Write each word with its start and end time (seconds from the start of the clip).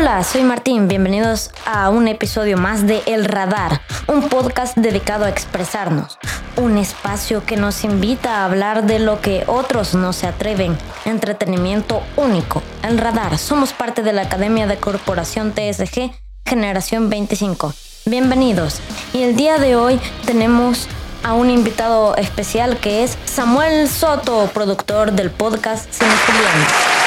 Hola, 0.00 0.22
soy 0.22 0.44
Martín, 0.44 0.86
bienvenidos 0.86 1.50
a 1.66 1.90
un 1.90 2.06
episodio 2.06 2.56
más 2.56 2.86
de 2.86 3.02
El 3.06 3.24
Radar, 3.24 3.80
un 4.06 4.28
podcast 4.28 4.76
dedicado 4.76 5.24
a 5.24 5.28
expresarnos, 5.28 6.18
un 6.56 6.78
espacio 6.78 7.44
que 7.44 7.56
nos 7.56 7.82
invita 7.82 8.36
a 8.36 8.44
hablar 8.44 8.86
de 8.86 9.00
lo 9.00 9.20
que 9.20 9.42
otros 9.48 9.96
no 9.96 10.12
se 10.12 10.28
atreven, 10.28 10.78
entretenimiento 11.04 12.00
único. 12.16 12.62
El 12.84 12.96
Radar, 12.96 13.38
somos 13.38 13.72
parte 13.72 14.04
de 14.04 14.12
la 14.12 14.22
Academia 14.22 14.68
de 14.68 14.76
Corporación 14.76 15.52
TSG 15.52 16.12
Generación 16.46 17.10
25. 17.10 17.74
Bienvenidos. 18.06 18.80
Y 19.12 19.24
el 19.24 19.34
día 19.34 19.58
de 19.58 19.74
hoy 19.74 20.00
tenemos 20.24 20.86
a 21.24 21.32
un 21.34 21.50
invitado 21.50 22.14
especial 22.14 22.76
que 22.76 23.02
es 23.02 23.18
Samuel 23.24 23.88
Soto, 23.88 24.48
productor 24.54 25.10
del 25.10 25.32
podcast 25.32 25.90
Cinefilia. 25.90 26.97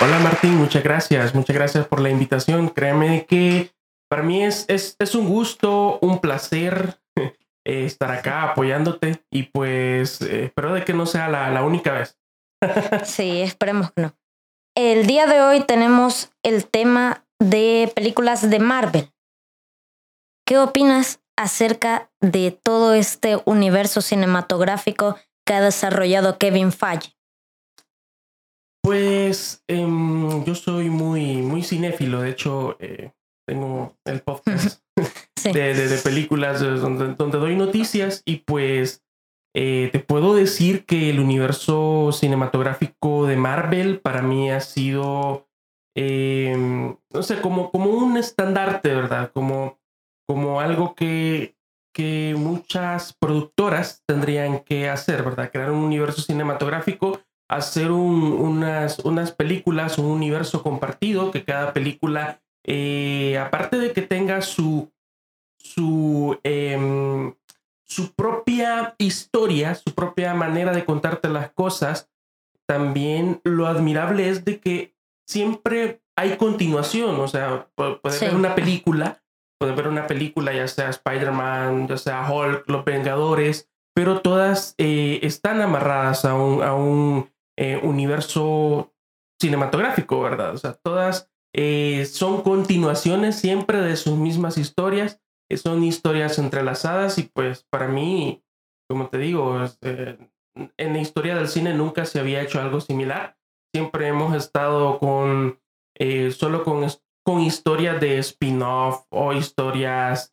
Hola 0.00 0.20
Martín, 0.20 0.54
muchas 0.54 0.84
gracias, 0.84 1.34
muchas 1.34 1.56
gracias 1.56 1.84
por 1.88 1.98
la 1.98 2.08
invitación. 2.08 2.68
Créeme 2.68 3.26
que 3.26 3.72
para 4.08 4.22
mí 4.22 4.44
es, 4.44 4.64
es, 4.68 4.94
es 5.00 5.16
un 5.16 5.28
gusto, 5.28 5.98
un 6.00 6.20
placer 6.20 7.00
eh, 7.16 7.32
estar 7.64 8.12
acá 8.12 8.44
apoyándote 8.44 9.24
y 9.28 9.44
pues 9.44 10.22
eh, 10.22 10.44
espero 10.44 10.72
de 10.72 10.84
que 10.84 10.94
no 10.94 11.04
sea 11.04 11.28
la, 11.28 11.50
la 11.50 11.64
única 11.64 11.92
vez. 11.94 12.16
sí, 13.04 13.42
esperemos 13.42 13.90
que 13.90 14.02
no. 14.02 14.14
El 14.76 15.08
día 15.08 15.26
de 15.26 15.40
hoy 15.42 15.64
tenemos 15.64 16.30
el 16.44 16.68
tema 16.68 17.24
de 17.40 17.90
películas 17.92 18.48
de 18.48 18.60
Marvel. 18.60 19.12
¿Qué 20.46 20.58
opinas 20.58 21.20
acerca 21.36 22.08
de 22.20 22.52
todo 22.52 22.94
este 22.94 23.40
universo 23.46 24.00
cinematográfico 24.00 25.18
que 25.44 25.54
ha 25.54 25.60
desarrollado 25.60 26.38
Kevin 26.38 26.70
Feige? 26.70 27.17
Pues 28.88 29.62
eh, 29.68 29.86
yo 30.46 30.54
soy 30.54 30.88
muy, 30.88 31.42
muy 31.42 31.62
cinéfilo. 31.62 32.22
De 32.22 32.30
hecho, 32.30 32.74
eh, 32.80 33.12
tengo 33.46 33.98
el 34.06 34.22
podcast 34.22 34.80
sí. 35.36 35.52
de, 35.52 35.74
de, 35.74 35.88
de, 35.88 35.98
películas 35.98 36.60
donde, 36.62 37.14
donde, 37.14 37.36
doy 37.36 37.54
noticias 37.54 38.22
y 38.24 38.36
pues 38.36 39.04
eh, 39.54 39.90
te 39.92 39.98
puedo 39.98 40.34
decir 40.34 40.86
que 40.86 41.10
el 41.10 41.20
universo 41.20 42.12
cinematográfico 42.12 43.26
de 43.26 43.36
Marvel 43.36 44.00
para 44.00 44.22
mí 44.22 44.50
ha 44.50 44.60
sido, 44.60 45.46
em, 45.94 46.96
no 47.12 47.22
sé, 47.22 47.42
como, 47.42 47.70
como 47.70 47.90
un 47.90 48.16
estandarte, 48.16 48.94
¿verdad? 48.94 49.32
Como, 49.34 49.78
como 50.26 50.62
algo 50.62 50.94
que, 50.94 51.58
que 51.94 52.34
muchas 52.38 53.12
productoras 53.12 54.02
tendrían 54.06 54.60
que 54.60 54.88
hacer, 54.88 55.24
¿verdad? 55.24 55.50
Crear 55.52 55.72
un 55.72 55.84
universo 55.84 56.22
cinematográfico 56.22 57.20
hacer 57.48 57.90
un, 57.90 58.32
unas, 58.32 58.98
unas 59.00 59.32
películas, 59.32 59.98
un 59.98 60.06
universo 60.06 60.62
compartido, 60.62 61.30
que 61.30 61.44
cada 61.44 61.72
película, 61.72 62.40
eh, 62.64 63.38
aparte 63.38 63.78
de 63.78 63.92
que 63.92 64.02
tenga 64.02 64.42
su, 64.42 64.92
su, 65.58 66.38
eh, 66.44 67.32
su 67.84 68.12
propia 68.12 68.94
historia, 68.98 69.74
su 69.74 69.94
propia 69.94 70.34
manera 70.34 70.72
de 70.72 70.84
contarte 70.84 71.28
las 71.28 71.50
cosas, 71.50 72.10
también 72.66 73.40
lo 73.44 73.66
admirable 73.66 74.28
es 74.28 74.44
de 74.44 74.60
que 74.60 74.94
siempre 75.26 76.02
hay 76.16 76.36
continuación, 76.36 77.18
o 77.18 77.28
sea, 77.28 77.68
puede 77.74 77.98
sí. 78.10 78.26
ver 78.26 78.34
una 78.34 78.54
película, 78.54 79.22
puede 79.58 79.72
ver 79.72 79.88
una 79.88 80.06
película, 80.06 80.52
ya 80.52 80.68
sea 80.68 80.90
Spider-Man, 80.90 81.88
ya 81.88 81.96
sea 81.96 82.30
Hulk, 82.30 82.68
Los 82.68 82.84
Vengadores, 82.84 83.70
pero 83.94 84.20
todas 84.20 84.74
eh, 84.78 85.20
están 85.22 85.62
amarradas 85.62 86.24
a 86.24 86.34
un, 86.34 86.62
a 86.62 86.74
un 86.74 87.30
eh, 87.60 87.76
universo 87.82 88.94
cinematográfico, 89.42 90.20
¿verdad? 90.20 90.54
O 90.54 90.58
sea, 90.58 90.74
todas 90.74 91.28
eh, 91.52 92.04
son 92.04 92.42
continuaciones 92.42 93.34
siempre 93.34 93.80
de 93.80 93.96
sus 93.96 94.16
mismas 94.16 94.58
historias, 94.58 95.20
eh, 95.50 95.56
son 95.56 95.82
historias 95.82 96.38
entrelazadas 96.38 97.18
y 97.18 97.24
pues 97.24 97.66
para 97.68 97.88
mí, 97.88 98.44
como 98.88 99.08
te 99.08 99.18
digo, 99.18 99.58
en 99.82 100.92
la 100.92 101.00
historia 101.00 101.34
del 101.34 101.48
cine 101.48 101.74
nunca 101.74 102.04
se 102.04 102.20
había 102.20 102.42
hecho 102.42 102.60
algo 102.60 102.80
similar. 102.80 103.36
Siempre 103.74 104.06
hemos 104.06 104.36
estado 104.36 105.00
con 105.00 105.58
solo 106.30 106.62
con, 106.62 106.86
con 107.24 107.40
historias 107.40 108.00
de 108.00 108.18
spin-off 108.18 109.04
o 109.10 109.32
historias 109.32 110.32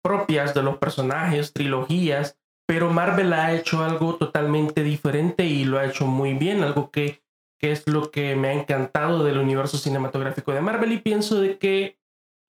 propias 0.00 0.54
de 0.54 0.62
los 0.62 0.78
personajes, 0.78 1.52
trilogías 1.52 2.39
pero 2.70 2.88
Marvel 2.88 3.32
ha 3.32 3.52
hecho 3.52 3.82
algo 3.82 4.14
totalmente 4.14 4.84
diferente 4.84 5.44
y 5.44 5.64
lo 5.64 5.80
ha 5.80 5.86
hecho 5.86 6.06
muy 6.06 6.34
bien, 6.34 6.62
algo 6.62 6.92
que, 6.92 7.20
que 7.58 7.72
es 7.72 7.84
lo 7.88 8.12
que 8.12 8.36
me 8.36 8.46
ha 8.46 8.52
encantado 8.52 9.24
del 9.24 9.38
universo 9.38 9.76
cinematográfico 9.76 10.52
de 10.52 10.60
Marvel 10.60 10.92
y 10.92 10.98
pienso 10.98 11.40
de 11.40 11.58
que 11.58 11.98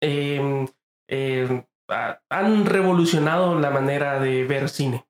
eh, 0.01 0.67
eh, 1.07 1.63
han 2.29 2.65
revolucionado 2.65 3.57
la 3.57 3.69
manera 3.69 4.19
de 4.19 4.43
ver 4.43 4.67
cine. 4.67 5.05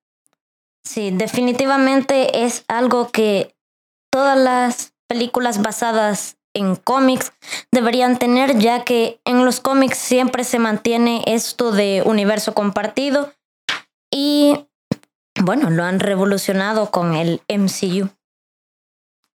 Sí, 0.84 1.10
definitivamente 1.10 2.46
es 2.46 2.64
algo 2.68 3.10
que 3.10 3.56
todas 4.12 4.38
las 4.38 4.94
películas 5.08 5.64
basadas 5.64 6.38
en 6.54 6.76
cómics 6.76 7.34
deberían 7.72 8.20
tener, 8.20 8.60
ya 8.60 8.84
que 8.84 9.20
en 9.26 9.44
los 9.44 9.60
cómics 9.60 9.98
siempre 9.98 10.44
se 10.44 10.60
mantiene 10.60 11.24
esto 11.26 11.72
de 11.72 12.04
universo 12.06 12.54
compartido 12.54 13.34
y 14.12 14.69
bueno, 15.44 15.70
lo 15.70 15.84
han 15.84 16.00
revolucionado 16.00 16.92
con 16.92 17.16
el 17.16 17.42
MCU. 17.48 18.10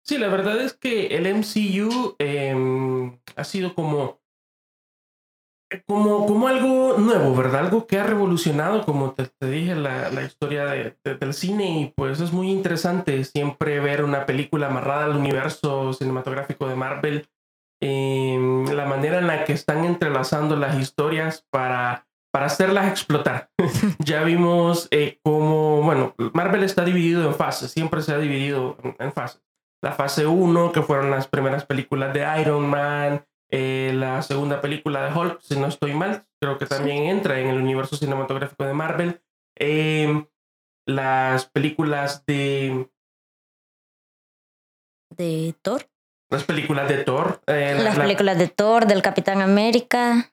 Sí, 0.05 0.17
la 0.17 0.27
verdad 0.27 0.59
es 0.61 0.73
que 0.73 1.07
el 1.15 1.27
MCU 1.33 2.15
eh, 2.19 3.11
ha 3.35 3.43
sido 3.45 3.73
como, 3.73 4.19
como, 5.87 6.47
algo 6.47 6.97
nuevo, 6.97 7.35
¿verdad? 7.35 7.61
Algo 7.61 7.87
que 7.87 7.99
ha 7.99 8.03
revolucionado, 8.03 8.85
como 8.85 9.13
te, 9.13 9.31
dije, 9.47 9.75
la, 9.75 10.09
la 10.09 10.23
historia 10.23 10.65
de, 10.65 10.97
de, 11.05 11.15
del 11.15 11.33
cine 11.33 11.79
y 11.79 11.93
pues 11.95 12.19
es 12.19 12.33
muy 12.33 12.51
interesante 12.51 13.23
siempre 13.23 13.79
ver 13.79 14.03
una 14.03 14.25
película 14.25 14.67
amarrada 14.67 15.05
al 15.05 15.15
universo 15.15 15.93
cinematográfico 15.93 16.67
de 16.67 16.75
Marvel, 16.75 17.29
eh, 17.81 18.65
la 18.73 18.85
manera 18.85 19.19
en 19.19 19.27
la 19.27 19.45
que 19.45 19.53
están 19.53 19.85
entrelazando 19.85 20.55
las 20.55 20.79
historias 20.79 21.45
para 21.49 22.07
para 22.33 22.47
hacerlas 22.47 22.89
explotar. 22.89 23.49
ya 23.99 24.23
vimos 24.23 24.87
eh, 24.91 25.19
cómo, 25.23 25.81
bueno, 25.83 26.15
Marvel 26.33 26.63
está 26.63 26.83
dividido 26.83 27.25
en 27.25 27.35
fases, 27.35 27.71
siempre 27.71 28.01
se 28.01 28.13
ha 28.13 28.17
dividido 28.17 28.77
en, 28.83 28.95
en 28.99 29.13
fases. 29.13 29.41
La 29.83 29.91
fase 29.91 30.25
1, 30.25 30.71
que 30.71 30.81
fueron 30.81 31.11
las 31.11 31.27
primeras 31.27 31.65
películas 31.65 32.13
de 32.13 32.25
Iron 32.41 32.67
Man, 32.67 33.25
eh, 33.55 33.91
la 33.93 34.23
segunda 34.23 34.61
película 34.61 35.05
de 35.05 35.13
Hulk, 35.13 35.41
si 35.41 35.55
no 35.59 35.67
estoy 35.67 35.93
mal, 35.93 36.25
creo 36.41 36.57
que 36.57 36.65
también 36.65 37.03
sí. 37.03 37.09
entra 37.09 37.39
en 37.39 37.49
el 37.49 37.57
universo 37.57 37.95
cinematográfico 37.95 38.65
de 38.65 38.73
Marvel. 38.73 39.21
Eh, 39.59 40.25
las 40.87 41.45
películas 41.45 42.25
de... 42.25 42.89
¿De 45.15 45.53
Thor? 45.61 45.85
Las 46.31 46.45
películas 46.45 46.89
de 46.89 47.03
Thor. 47.03 47.41
Eh, 47.45 47.77
las 47.79 47.95
la, 47.95 48.05
películas 48.05 48.39
de 48.39 48.47
Thor, 48.47 48.87
del 48.87 49.03
Capitán 49.03 49.39
América. 49.43 50.32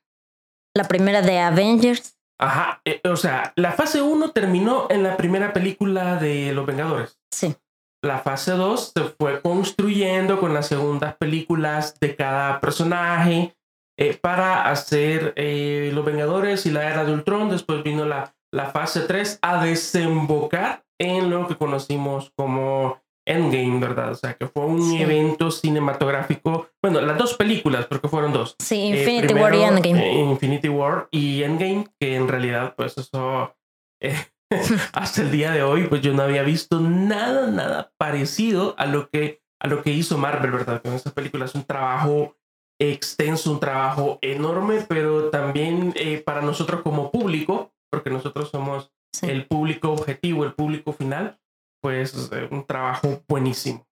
La 0.75 0.85
primera 0.85 1.23
de 1.23 1.39
Avengers. 1.39 2.17
Ajá, 2.39 2.81
eh, 2.85 3.01
o 3.05 3.17
sea, 3.17 3.53
la 3.57 3.73
fase 3.73 4.01
1 4.01 4.31
terminó 4.31 4.87
en 4.89 5.03
la 5.03 5.17
primera 5.17 5.53
película 5.53 6.17
de 6.17 6.53
Los 6.53 6.65
Vengadores. 6.65 7.19
Sí. 7.31 7.55
La 8.03 8.21
fase 8.21 8.53
2 8.53 8.93
se 8.95 9.03
fue 9.19 9.43
construyendo 9.43 10.41
con 10.41 10.55
las 10.55 10.69
segundas 10.69 11.17
películas 11.17 12.01
de 12.01 12.17
cada 12.17 12.61
personaje 12.61 13.55
eh, 13.99 14.17
para 14.17 14.71
hacer 14.71 15.35
eh, 15.37 15.91
Los 15.93 16.07
Vengadores 16.07 16.65
y 16.65 16.71
la 16.71 16.89
Era 16.89 17.05
de 17.05 17.13
Ultron. 17.13 17.51
Después 17.51 17.83
vino 17.83 18.07
la, 18.07 18.35
la 18.51 18.71
fase 18.71 19.01
3 19.01 19.41
a 19.43 19.63
desembocar 19.63 20.85
en 20.99 21.29
lo 21.29 21.47
que 21.47 21.57
conocimos 21.57 22.33
como 22.37 23.03
Endgame, 23.27 23.79
¿verdad? 23.79 24.13
O 24.13 24.15
sea, 24.15 24.35
que 24.35 24.47
fue 24.47 24.65
un 24.65 24.83
sí. 24.83 25.03
evento 25.03 25.51
cinematográfico. 25.51 26.69
Bueno, 26.83 27.01
las 27.01 27.19
dos 27.19 27.35
películas, 27.35 27.87
porque 27.87 28.09
fueron 28.09 28.33
dos. 28.33 28.57
Sí, 28.59 28.89
Infinity 28.89 29.25
eh, 29.25 29.29
primero, 29.29 29.45
War 29.45 29.55
y 29.55 29.63
Endgame. 29.63 30.11
Eh, 30.11 30.21
Infinity 30.21 30.69
War 30.69 31.09
y 31.11 31.43
Endgame, 31.43 31.87
que 31.99 32.17
en 32.17 32.29
realidad, 32.29 32.75
pues 32.77 32.97
eso. 32.99 33.55
Eh, 34.03 34.17
hasta 34.93 35.23
el 35.23 35.31
día 35.31 35.53
de 35.53 35.63
hoy, 35.63 35.87
pues 35.87 36.01
yo 36.01 36.13
no 36.13 36.23
había 36.23 36.43
visto 36.43 36.81
nada, 36.81 37.49
nada 37.51 37.93
parecido 37.99 38.75
a 38.79 38.87
lo 38.87 39.09
que, 39.09 39.43
a 39.61 39.69
lo 39.69 39.83
que 39.83 39.93
hizo 39.93 40.19
Marvel, 40.19 40.51
¿verdad? 40.51 40.83
Con 40.83 40.95
esta 40.95 41.11
película 41.11 41.45
es 41.45 41.55
un 41.55 41.65
trabajo 41.65 42.37
extenso, 42.81 43.53
un 43.53 43.61
trabajo 43.61 44.19
enorme, 44.23 44.85
pero 44.89 45.29
también 45.29 45.95
para 46.25 46.41
nosotros 46.41 46.81
como 46.81 47.13
público, 47.13 47.75
porque 47.91 48.09
nosotros 48.09 48.51
somos 48.51 48.91
el 49.23 49.47
público 49.47 49.93
objetivo, 49.93 50.45
el 50.45 50.55
público 50.55 50.93
final, 50.93 51.39
pues 51.81 52.15
un 52.51 52.67
trabajo 52.67 53.23
buenísimo. 53.29 53.87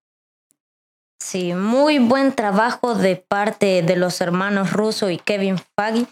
Sí, 1.21 1.53
muy 1.53 1.99
buen 1.99 2.33
trabajo 2.33 2.95
de 2.95 3.17
parte 3.17 3.81
de 3.81 3.95
los 3.97 4.21
hermanos 4.21 4.71
Russo 4.71 5.09
y 5.09 5.17
Kevin 5.17 5.57
Feige. 5.57 6.07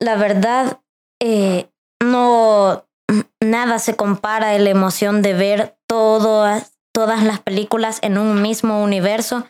La 0.00 0.16
verdad, 0.16 0.80
eh, 1.20 1.70
no 2.02 2.88
nada 3.42 3.78
se 3.78 3.96
compara 3.96 4.50
a 4.50 4.58
la 4.58 4.70
emoción 4.70 5.22
de 5.22 5.34
ver 5.34 5.78
todas, 5.88 6.78
todas 6.94 7.24
las 7.24 7.40
películas 7.40 7.98
en 8.02 8.18
un 8.18 8.42
mismo 8.42 8.82
universo 8.82 9.46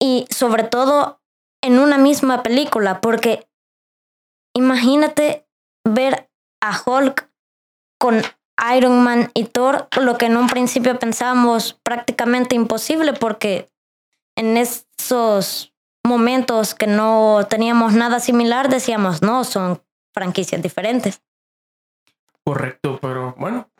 y 0.00 0.26
sobre 0.30 0.64
todo 0.64 1.20
en 1.62 1.78
una 1.78 1.98
misma 1.98 2.42
película, 2.42 3.00
porque 3.00 3.48
imagínate 4.54 5.46
ver 5.86 6.30
a 6.62 6.80
Hulk 6.84 7.30
con 7.98 8.22
Iron 8.76 9.02
Man 9.02 9.30
y 9.34 9.44
Thor, 9.44 9.88
lo 10.00 10.16
que 10.16 10.26
en 10.26 10.36
un 10.36 10.46
principio 10.46 10.98
pensábamos 10.98 11.74
prácticamente 11.82 12.54
imposible 12.54 13.12
porque 13.12 13.68
en 14.36 14.56
esos 14.56 15.72
momentos 16.04 16.74
que 16.74 16.86
no 16.86 17.46
teníamos 17.48 17.94
nada 17.94 18.20
similar 18.20 18.68
decíamos, 18.68 19.22
no, 19.22 19.44
son 19.44 19.82
franquicias 20.12 20.62
diferentes. 20.62 21.22
Correcto, 22.44 22.98
pero 23.00 23.34
bueno, 23.38 23.70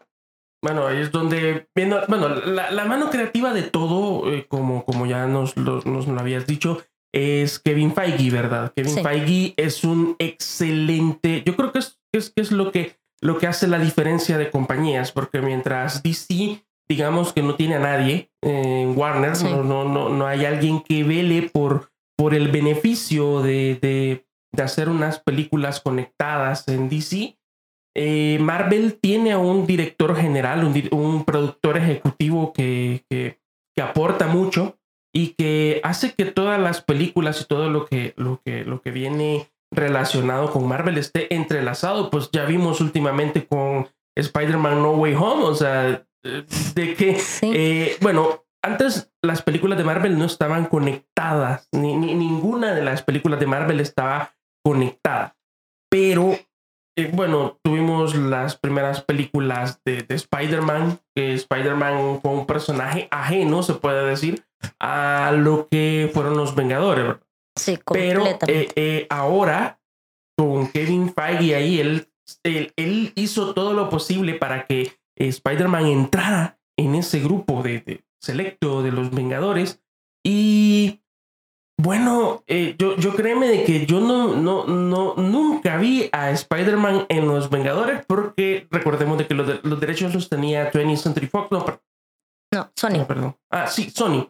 bueno, 0.62 0.87
ahí 0.87 0.99
es 1.00 1.12
donde, 1.12 1.69
bueno, 2.09 2.29
la, 2.31 2.85
mano 2.87 3.11
creativa 3.11 3.53
de 3.53 3.62
todo, 3.62 4.32
eh, 4.32 4.47
como, 4.49 4.85
como 4.85 5.06
ya 5.06 5.26
nos, 5.26 5.56
nos 5.56 6.06
lo 6.06 6.19
habías 6.19 6.47
dicho, 6.47 6.82
es 7.12 7.59
Kevin 7.61 7.94
Feige, 7.94 8.31
¿verdad? 8.31 8.73
Kevin 8.75 9.03
Feige 9.03 9.55
es 9.56 9.85
un 9.85 10.17
excelente, 10.19 11.43
yo 11.44 11.55
creo 11.55 11.71
que 11.71 11.79
es, 11.81 12.00
es, 12.12 12.32
es 12.35 12.50
lo 12.50 12.73
que 12.73 12.97
lo 13.25 13.38
que 13.38 13.47
hace 13.47 13.67
la 13.67 13.79
diferencia 13.79 14.37
de 14.37 14.50
compañías, 14.50 15.11
porque 15.11 15.41
mientras 15.41 16.03
DC, 16.03 16.62
digamos 16.87 17.32
que 17.32 17.43
no 17.43 17.55
tiene 17.55 17.76
a 17.76 17.79
nadie 17.79 18.31
en 18.43 18.97
Warner, 18.97 19.32
no, 19.43 19.65
no, 19.65 19.85
no, 19.88 20.11
no, 20.11 20.26
hay 20.26 20.44
alguien 20.44 20.82
que 20.82 21.05
vele 21.05 21.49
por, 21.50 21.91
por 22.19 22.35
el 22.35 22.49
beneficio 22.49 23.41
de, 23.41 23.79
de, 23.81 24.26
de 24.53 24.62
hacer 24.62 24.91
unas 24.91 25.21
películas 25.21 25.81
conectadas 25.81 26.69
en 26.69 26.91
DC. 26.91 27.38
Eh, 27.97 28.37
Marvel 28.43 28.99
tiene 29.00 29.32
a 29.32 29.38
un 29.38 29.67
director 29.67 30.15
general, 30.17 30.62
un, 30.62 30.88
un 30.91 31.25
productor 31.25 31.79
ejecutivo 31.79 32.53
que, 32.53 33.06
que, 33.09 33.41
que, 33.75 33.82
aporta 33.82 34.26
mucho 34.26 34.76
y 35.15 35.29
que 35.29 35.81
hace 35.82 36.12
que 36.12 36.26
todas 36.26 36.61
las 36.61 36.82
películas 36.82 37.41
y 37.41 37.47
todo 37.47 37.71
lo 37.71 37.87
que, 37.87 38.12
lo 38.19 38.43
que, 38.44 38.65
lo 38.65 38.82
que 38.82 38.91
viene 38.91 39.49
relacionado 39.75 40.50
con 40.50 40.67
Marvel 40.67 40.99
esté 40.99 41.35
entrelazado. 41.35 42.11
Pues 42.11 42.31
ya 42.32 42.44
vimos 42.44 42.81
últimamente 42.81 43.47
con 43.47 43.88
Spider-Man 44.17 44.82
No 44.82 44.93
Way 44.93 45.15
Home, 45.15 45.44
o 45.44 45.55
sea, 45.55 46.06
de 46.23 46.94
que, 46.94 47.21
eh, 47.43 47.97
bueno, 48.00 48.44
antes 48.62 49.12
las 49.23 49.43
películas 49.43 49.76
de 49.76 49.85
Marvel 49.85 50.19
no 50.19 50.25
estaban 50.25 50.67
conectadas, 50.67 51.69
ni, 51.73 51.94
ninguna 51.97 52.75
de 52.75 52.82
las 52.82 53.03
películas 53.03 53.41
de 53.41 53.47
Marvel 53.47 53.81
estaba 53.81 54.35
conectada, 54.65 55.37
pero 55.91 56.35
eh, 56.97 57.11
bueno, 57.12 57.59
tuvimos 57.62 58.15
las 58.15 58.56
primeras 58.56 59.03
películas 59.03 59.81
de, 59.85 60.06
Spider-Man, 60.09 61.00
que 61.15 61.35
Spider-Man 61.35 62.21
fue 62.23 62.31
un 62.31 62.47
personaje 62.47 63.09
ajeno, 63.11 63.62
se 63.62 63.75
puede 63.75 64.06
decir, 64.06 64.44
a 64.81 65.32
lo 65.37 65.69
que 65.69 66.11
fueron 66.15 66.37
los 66.37 66.55
Vengadores. 66.55 67.17
Sí, 67.56 67.78
Pero 67.86 68.26
eh, 68.48 68.68
eh, 68.74 69.06
ahora, 69.10 69.80
con 70.36 70.68
Kevin 70.70 71.12
Feige 71.12 71.54
ahí, 71.54 71.80
él, 71.80 72.08
él, 72.42 73.12
hizo 73.14 73.54
todo 73.54 73.74
lo 73.74 73.88
posible 73.88 74.34
para 74.34 74.66
que 74.66 74.92
Spider-Man 75.16 75.86
entrara 75.86 76.58
en 76.76 76.96
ese 76.96 77.20
grupo 77.20 77.62
de, 77.62 78.04
selecto 78.20 78.82
de 78.82 78.90
los 78.90 79.10
Vengadores. 79.10 79.80
Y 80.26 81.00
bueno, 81.80 82.42
eh, 82.46 82.74
yo, 82.78 82.96
yo 82.96 83.14
créeme 83.14 83.46
de 83.46 83.64
que 83.64 83.86
yo 83.86 84.00
no, 84.00 84.34
no, 84.34 84.66
no, 84.66 85.14
nunca 85.16 85.76
vi 85.76 86.08
a 86.12 86.30
Spider-Man 86.30 87.06
en 87.08 87.28
los 87.28 87.50
Vengadores 87.50 88.04
porque 88.06 88.66
recordemos 88.70 89.18
de 89.18 89.26
que 89.26 89.34
los, 89.34 89.64
los 89.64 89.80
derechos 89.80 90.14
los 90.14 90.28
tenía 90.28 90.72
20th 90.72 90.96
Century 90.96 91.26
Fox. 91.26 91.50
No, 91.50 91.64
no 92.52 92.72
Sony. 92.74 93.04
perdón. 93.06 93.36
Ah, 93.50 93.66
sí, 93.66 93.90
Sony. 93.90 94.28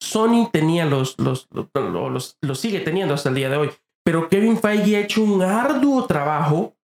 Sony 0.00 0.48
tenía 0.52 0.84
los, 0.84 1.18
los, 1.18 1.48
los, 1.50 2.36
los, 2.40 2.60
sigue 2.60 2.80
teniendo 2.80 3.14
hasta 3.14 3.28
el 3.28 3.34
día 3.34 3.48
de 3.48 3.56
hoy. 3.56 3.70
Pero 4.04 4.28
Kevin 4.28 4.58
Feige 4.58 4.96
ha 4.96 5.00
hecho 5.00 5.22
un 5.22 5.42
arduo 5.42 6.06
trabajo 6.06 6.76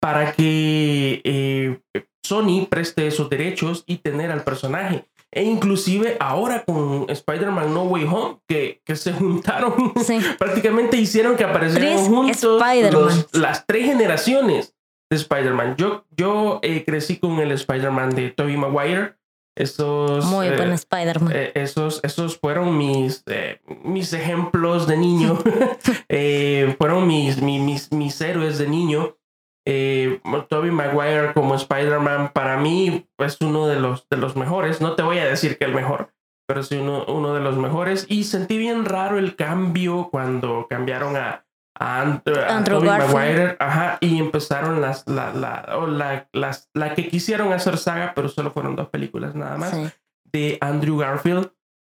para 0.00 0.32
que 0.32 1.20
eh, 1.24 1.80
Sony 2.24 2.66
preste 2.68 3.06
esos 3.06 3.28
derechos 3.28 3.84
y 3.86 3.98
tener 3.98 4.30
al 4.30 4.44
personaje. 4.44 5.04
E 5.30 5.42
inclusive 5.42 6.16
ahora 6.20 6.64
con 6.64 7.06
Spider-Man 7.08 7.74
No 7.74 7.84
Way 7.84 8.04
Home, 8.04 8.38
que, 8.46 8.80
que 8.84 8.94
se 8.94 9.12
juntaron, 9.12 9.92
prácticamente 10.38 10.96
hicieron 10.96 11.36
que 11.36 11.44
aparecieran 11.44 11.98
juntos 11.98 13.26
las 13.32 13.66
tres 13.66 13.86
generaciones 13.86 14.74
de 15.10 15.16
Spider-Man. 15.16 15.74
Yo, 15.76 16.04
yo 16.16 16.60
eh, 16.62 16.84
crecí 16.84 17.16
con 17.18 17.40
el 17.40 17.50
Spider-Man 17.50 18.10
de 18.10 18.30
Tobey 18.30 18.56
Maguire 18.56 19.16
esos, 19.56 20.24
Muy 20.26 20.50
buen 20.50 20.72
eh, 20.72 20.74
Spider-Man. 20.74 21.32
Eh, 21.34 21.52
esos, 21.54 22.00
esos 22.02 22.38
fueron 22.38 22.76
mis, 22.76 23.22
eh, 23.26 23.60
mis 23.84 24.12
ejemplos 24.12 24.86
de 24.86 24.96
niño. 24.96 25.38
fueron 26.78 27.06
mis, 27.06 27.40
mis, 27.40 27.92
mis, 27.92 28.20
héroes 28.20 28.58
de 28.58 28.68
niño. 28.68 29.16
Toby 30.48 30.70
Maguire 30.70 31.32
como 31.32 31.54
Spider-Man 31.54 32.32
para 32.34 32.58
mí 32.58 33.06
es 33.18 33.38
uno 33.40 33.66
de 33.66 33.80
los, 33.80 34.08
de 34.08 34.16
los 34.16 34.36
mejores. 34.36 34.80
No 34.80 34.94
te 34.94 35.02
voy 35.02 35.18
a 35.18 35.24
decir 35.24 35.56
que 35.56 35.64
el 35.64 35.74
mejor, 35.74 36.12
pero 36.46 36.62
sí 36.62 36.76
uno, 36.76 37.04
uno 37.06 37.34
de 37.34 37.40
los 37.40 37.56
mejores. 37.56 38.06
Y 38.08 38.24
sentí 38.24 38.58
bien 38.58 38.84
raro 38.84 39.18
el 39.18 39.36
cambio 39.36 40.08
cuando 40.10 40.66
cambiaron 40.68 41.16
a, 41.16 41.44
a, 41.78 42.00
Andrew 42.02 42.82
Maguire, 42.82 43.56
ajá, 43.58 43.98
y 44.00 44.18
empezaron 44.18 44.80
las, 44.80 45.06
la, 45.08 45.32
la, 45.32 46.28
las, 46.32 46.70
la 46.72 46.94
que 46.94 47.08
quisieron 47.08 47.52
hacer 47.52 47.78
saga, 47.78 48.12
pero 48.14 48.28
solo 48.28 48.52
fueron 48.52 48.76
dos 48.76 48.88
películas 48.88 49.34
nada 49.34 49.56
más, 49.56 49.92
de 50.32 50.58
Andrew 50.60 50.98
Garfield, 50.98 51.50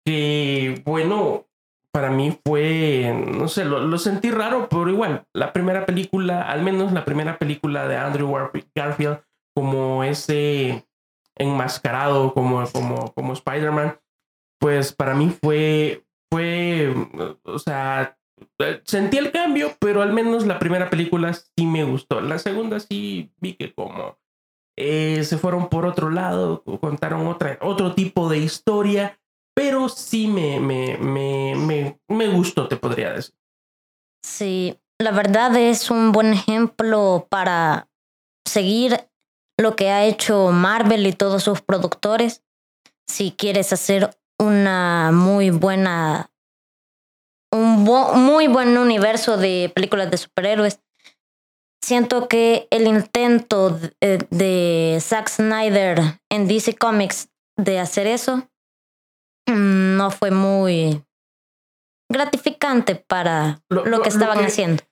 que 0.06 0.82
bueno, 0.86 1.46
para 1.94 2.12
mí 2.12 2.38
fue, 2.46 3.26
no 3.36 3.48
sé, 3.48 3.66
lo, 3.66 3.98
sentí 3.98 4.32
raro, 4.32 4.68
pero 4.70 4.90
igual, 4.90 5.26
la 5.34 5.54
primera 5.54 5.86
película, 5.86 6.42
al 6.44 6.62
menos 6.62 6.92
la 6.92 7.06
primera 7.06 7.38
película 7.38 7.88
de 7.88 7.98
Andrew 7.98 8.32
Garfield, 8.76 9.22
como 9.56 10.04
ese 10.04 10.86
enmascarado, 11.36 12.34
como, 12.34 12.64
como, 12.72 13.14
como 13.14 13.34
Spider-Man, 13.34 13.98
pues 14.60 14.94
para 14.94 15.16
mí 15.16 15.36
fue, 15.42 16.06
fue, 16.30 16.94
o 17.44 17.60
sea, 17.60 18.19
sentí 18.84 19.18
el 19.18 19.32
cambio, 19.32 19.76
pero 19.80 20.02
al 20.02 20.14
menos 20.14 20.46
la 20.46 20.60
primera 20.60 20.90
película 20.90 21.34
sí 21.34 21.66
me 21.66 21.84
gustó. 21.84 22.22
La 22.22 22.40
segunda 22.40 22.80
sí 22.80 23.32
vi 23.38 23.54
que 23.54 23.74
como 23.74 24.18
eh, 24.78 25.24
se 25.24 25.38
fueron 25.38 25.70
por 25.70 25.86
otro 25.86 26.10
lado, 26.10 26.64
contaron 26.80 27.28
otra, 27.28 27.58
otro 27.62 27.94
tipo 27.94 28.30
de 28.30 28.38
historia, 28.38 29.20
pero 29.54 29.90
sí 29.90 30.28
me, 30.28 30.60
me, 30.60 30.98
me, 30.98 31.56
me, 31.56 32.00
me 32.08 32.28
gustó, 32.30 32.68
te 32.68 32.78
podría 32.78 33.12
decir. 33.12 33.36
Sí, 34.24 34.80
la 34.98 35.12
verdad 35.12 35.56
es 35.56 35.92
un 35.92 36.12
buen 36.12 36.34
ejemplo 36.34 37.28
para 37.30 37.90
seguir 38.46 39.10
lo 39.58 39.76
que 39.76 39.90
ha 39.90 40.06
hecho 40.06 40.52
Marvel 40.52 41.06
y 41.08 41.14
todos 41.14 41.44
sus 41.44 41.62
productores. 41.62 42.44
Si 43.08 43.32
quieres 43.32 43.74
hacer 43.74 44.18
una 44.38 45.12
muy 45.12 45.50
buena 45.50 46.32
un 47.52 47.84
muy 47.84 48.48
buen 48.48 48.78
universo 48.78 49.38
de 49.38 49.72
películas 49.74 50.12
de 50.12 50.18
superhéroes. 50.18 50.82
Siento 51.84 52.28
que 52.28 52.68
el 52.72 52.88
intento 52.88 53.70
de, 53.72 53.94
eh, 54.02 54.20
de 54.30 54.98
Zack 55.02 55.30
Snyder 55.30 56.20
en 56.30 56.48
DC 56.48 56.76
Comics 56.76 57.30
de 57.58 57.80
hacer 57.80 58.08
eso 58.08 58.50
mm, 59.48 59.98
no 59.98 60.12
fue 60.12 60.32
muy 60.32 61.04
gratificante 62.12 62.96
para 62.96 63.62
lo, 63.70 64.02
que 64.02 64.10
estaban 64.10 64.40
haciendo. 64.40 64.84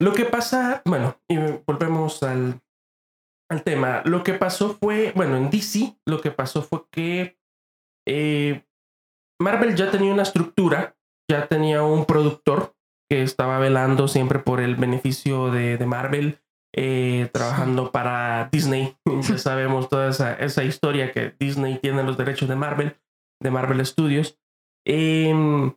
Lo 0.00 0.12
que 0.12 0.24
pasa, 0.24 0.82
bueno, 0.84 1.20
y 1.28 1.36
volvemos 1.66 2.22
al, 2.22 2.60
al 3.50 3.62
tema. 3.62 4.02
Lo 4.04 4.24
que 4.24 4.34
pasó 4.34 4.74
fue, 4.74 5.12
bueno, 5.14 5.36
en 5.36 5.50
DC 5.50 5.96
lo 6.06 6.20
que 6.20 6.30
pasó 6.30 6.62
fue 6.62 6.84
que 6.90 7.38
eh, 8.06 8.64
Marvel 9.40 9.74
ya 9.76 9.90
tenía 9.90 10.12
una 10.12 10.22
estructura 10.22 10.96
ya 11.30 11.46
tenía 11.46 11.82
un 11.82 12.04
productor 12.04 12.74
que 13.10 13.22
estaba 13.22 13.58
velando 13.58 14.08
siempre 14.08 14.38
por 14.38 14.60
el 14.60 14.76
beneficio 14.76 15.50
de, 15.50 15.76
de 15.76 15.86
Marvel 15.86 16.40
eh, 16.76 17.30
trabajando 17.32 17.92
para 17.92 18.48
Disney. 18.50 18.96
ya 19.22 19.38
sabemos 19.38 19.88
toda 19.88 20.10
esa, 20.10 20.34
esa, 20.34 20.64
historia 20.64 21.12
que 21.12 21.34
Disney 21.38 21.78
tiene 21.78 22.02
los 22.02 22.16
derechos 22.16 22.48
de 22.48 22.56
Marvel, 22.56 22.96
de 23.40 23.50
Marvel 23.50 23.84
Studios. 23.86 24.38
Em, 24.84 25.72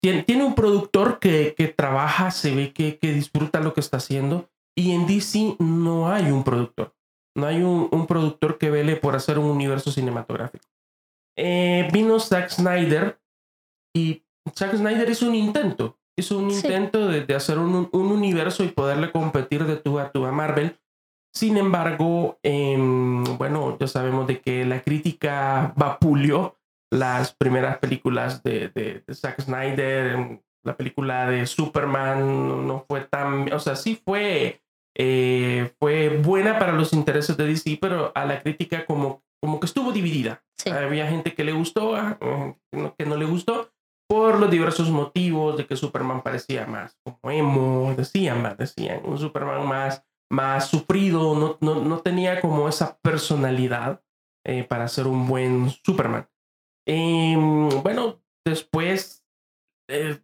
tiene, 0.00 0.22
tiene, 0.22 0.44
un 0.44 0.54
productor 0.54 1.18
que, 1.18 1.54
que 1.56 1.66
trabaja, 1.66 2.30
se 2.30 2.54
ve 2.54 2.72
que, 2.72 2.98
que, 2.98 3.12
disfruta 3.12 3.60
lo 3.60 3.74
que 3.74 3.80
está 3.80 3.96
haciendo. 3.96 4.48
Y 4.76 4.92
en 4.92 5.08
DC 5.08 5.56
no 5.58 6.08
hay 6.08 6.30
un 6.30 6.44
productor. 6.44 6.94
No 7.36 7.46
hay 7.46 7.62
un, 7.62 7.88
un 7.90 8.06
productor 8.06 8.58
que 8.58 8.70
vele 8.70 8.96
por 8.96 9.16
hacer 9.16 9.38
un 9.38 9.46
universo 9.46 9.90
cinematográfico. 9.90 10.64
Eh, 11.36 11.88
vino 11.92 12.20
Zack 12.20 12.50
Snyder 12.50 13.20
y 13.94 14.24
Zack 14.56 14.76
Snyder 14.76 15.08
hizo 15.10 15.26
un 15.26 15.34
intento 15.34 15.98
hizo 16.18 16.38
un 16.38 16.50
intento 16.50 17.08
de, 17.08 17.34
hacer 17.34 17.58
un, 17.58 17.88
un, 17.90 18.06
universo 18.06 18.64
y 18.64 18.68
poderle 18.68 19.12
competir 19.12 19.64
de 19.64 19.76
tú 19.76 19.98
a 19.98 20.10
tú 20.10 20.26
a 20.26 20.32
Marvel. 20.32 20.76
Sin 21.32 21.56
embargo, 21.56 22.38
em, 22.42 23.22
bueno, 23.38 23.76
ya 23.78 23.86
sabemos 23.86 24.26
de 24.26 24.40
que 24.40 24.64
la 24.64 24.82
crítica 24.82 25.72
vapuleó 25.76 26.56
las 26.90 27.34
primeras 27.34 27.78
películas 27.78 28.42
de, 28.42 28.68
de, 28.68 29.04
Zack 29.14 29.42
Snyder. 29.42 30.40
La 30.64 30.76
película 30.76 31.30
de 31.30 31.46
Superman 31.46 32.66
no 32.66 32.84
fue 32.88 33.02
tan, 33.02 33.52
o 33.52 33.60
sea, 33.60 33.76
sí 33.76 34.00
fue, 34.04 34.60
eh, 34.96 35.72
fue 35.78 36.08
buena 36.08 36.58
para 36.58 36.72
los 36.72 36.92
intereses 36.92 37.36
de 37.36 37.46
DC, 37.46 37.78
pero 37.80 38.10
a 38.14 38.24
la 38.24 38.42
crítica 38.42 38.84
como, 38.84 39.22
como 39.40 39.60
que 39.60 39.66
estuvo 39.66 39.92
dividida. 39.92 40.42
Había 40.66 41.06
gente 41.06 41.34
que 41.34 41.44
le 41.44 41.52
gustó, 41.52 41.94
ah, 41.94 42.18
que 42.98 43.06
no 43.06 43.16
le 43.16 43.24
gustó 43.24 43.70
por 44.08 44.40
los 44.40 44.50
diversos 44.50 44.90
motivos 44.90 45.56
de 45.56 45.66
que 45.66 45.76
Superman 45.76 46.22
parecía 46.22 46.66
más 46.66 46.96
como 47.04 47.30
emo, 47.30 47.94
decían, 47.94 48.56
decían, 48.58 49.02
un 49.04 49.18
Superman 49.18 49.66
más, 49.66 50.04
más 50.30 50.68
sufrido, 50.68 51.34
no, 51.34 51.58
no, 51.60 51.82
no 51.84 51.98
tenía 51.98 52.40
como 52.40 52.68
esa 52.68 52.98
personalidad 53.00 54.02
eh, 54.46 54.64
para 54.64 54.88
ser 54.88 55.06
un 55.06 55.28
buen 55.28 55.68
Superman. 55.84 56.26
Em, 56.86 57.68
bueno, 57.82 58.22
después, 58.46 59.22
eh, 59.90 60.18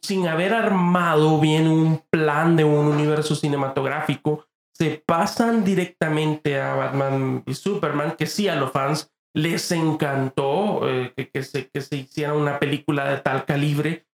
sin 0.00 0.28
haber 0.28 0.54
armado 0.54 1.40
bien 1.40 1.66
un 1.66 2.04
plan 2.08 2.56
de 2.56 2.62
un 2.62 2.86
universo 2.86 3.34
cinematográfico, 3.34 4.46
se 4.72 5.02
pasan 5.04 5.64
directamente 5.64 6.60
a 6.60 6.74
Batman 6.74 7.42
y 7.46 7.54
Superman, 7.54 8.14
que 8.16 8.26
sí 8.26 8.48
a 8.48 8.54
los 8.54 8.70
fans 8.70 9.11
les 9.34 9.70
encantó 9.72 10.88
eh, 10.88 11.12
que, 11.16 11.30
que, 11.30 11.42
se, 11.42 11.68
que 11.68 11.80
se 11.80 11.96
hiciera 11.96 12.34
una 12.34 12.58
película 12.58 13.10
de 13.10 13.18
tal 13.18 13.44
calibre, 13.44 14.06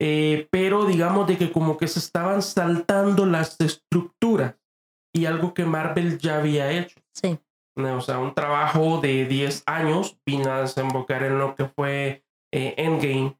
eh, 0.00 0.48
pero 0.50 0.84
digamos 0.84 1.26
de 1.26 1.38
que 1.38 1.52
como 1.52 1.76
que 1.76 1.86
se 1.86 2.00
estaban 2.00 2.42
saltando 2.42 3.26
las 3.26 3.60
estructuras 3.60 4.56
y 5.14 5.26
algo 5.26 5.54
que 5.54 5.64
Marvel 5.64 6.18
ya 6.18 6.38
había 6.38 6.72
hecho. 6.72 7.00
Sí. 7.12 7.38
O 7.76 8.00
sea, 8.00 8.18
un 8.18 8.34
trabajo 8.34 9.00
de 9.00 9.26
10 9.26 9.64
años 9.66 10.16
vino 10.24 10.52
a 10.52 10.62
desembocar 10.62 11.24
en 11.24 11.38
lo 11.38 11.54
que 11.54 11.66
fue 11.66 12.24
eh, 12.52 12.74
Endgame 12.76 13.36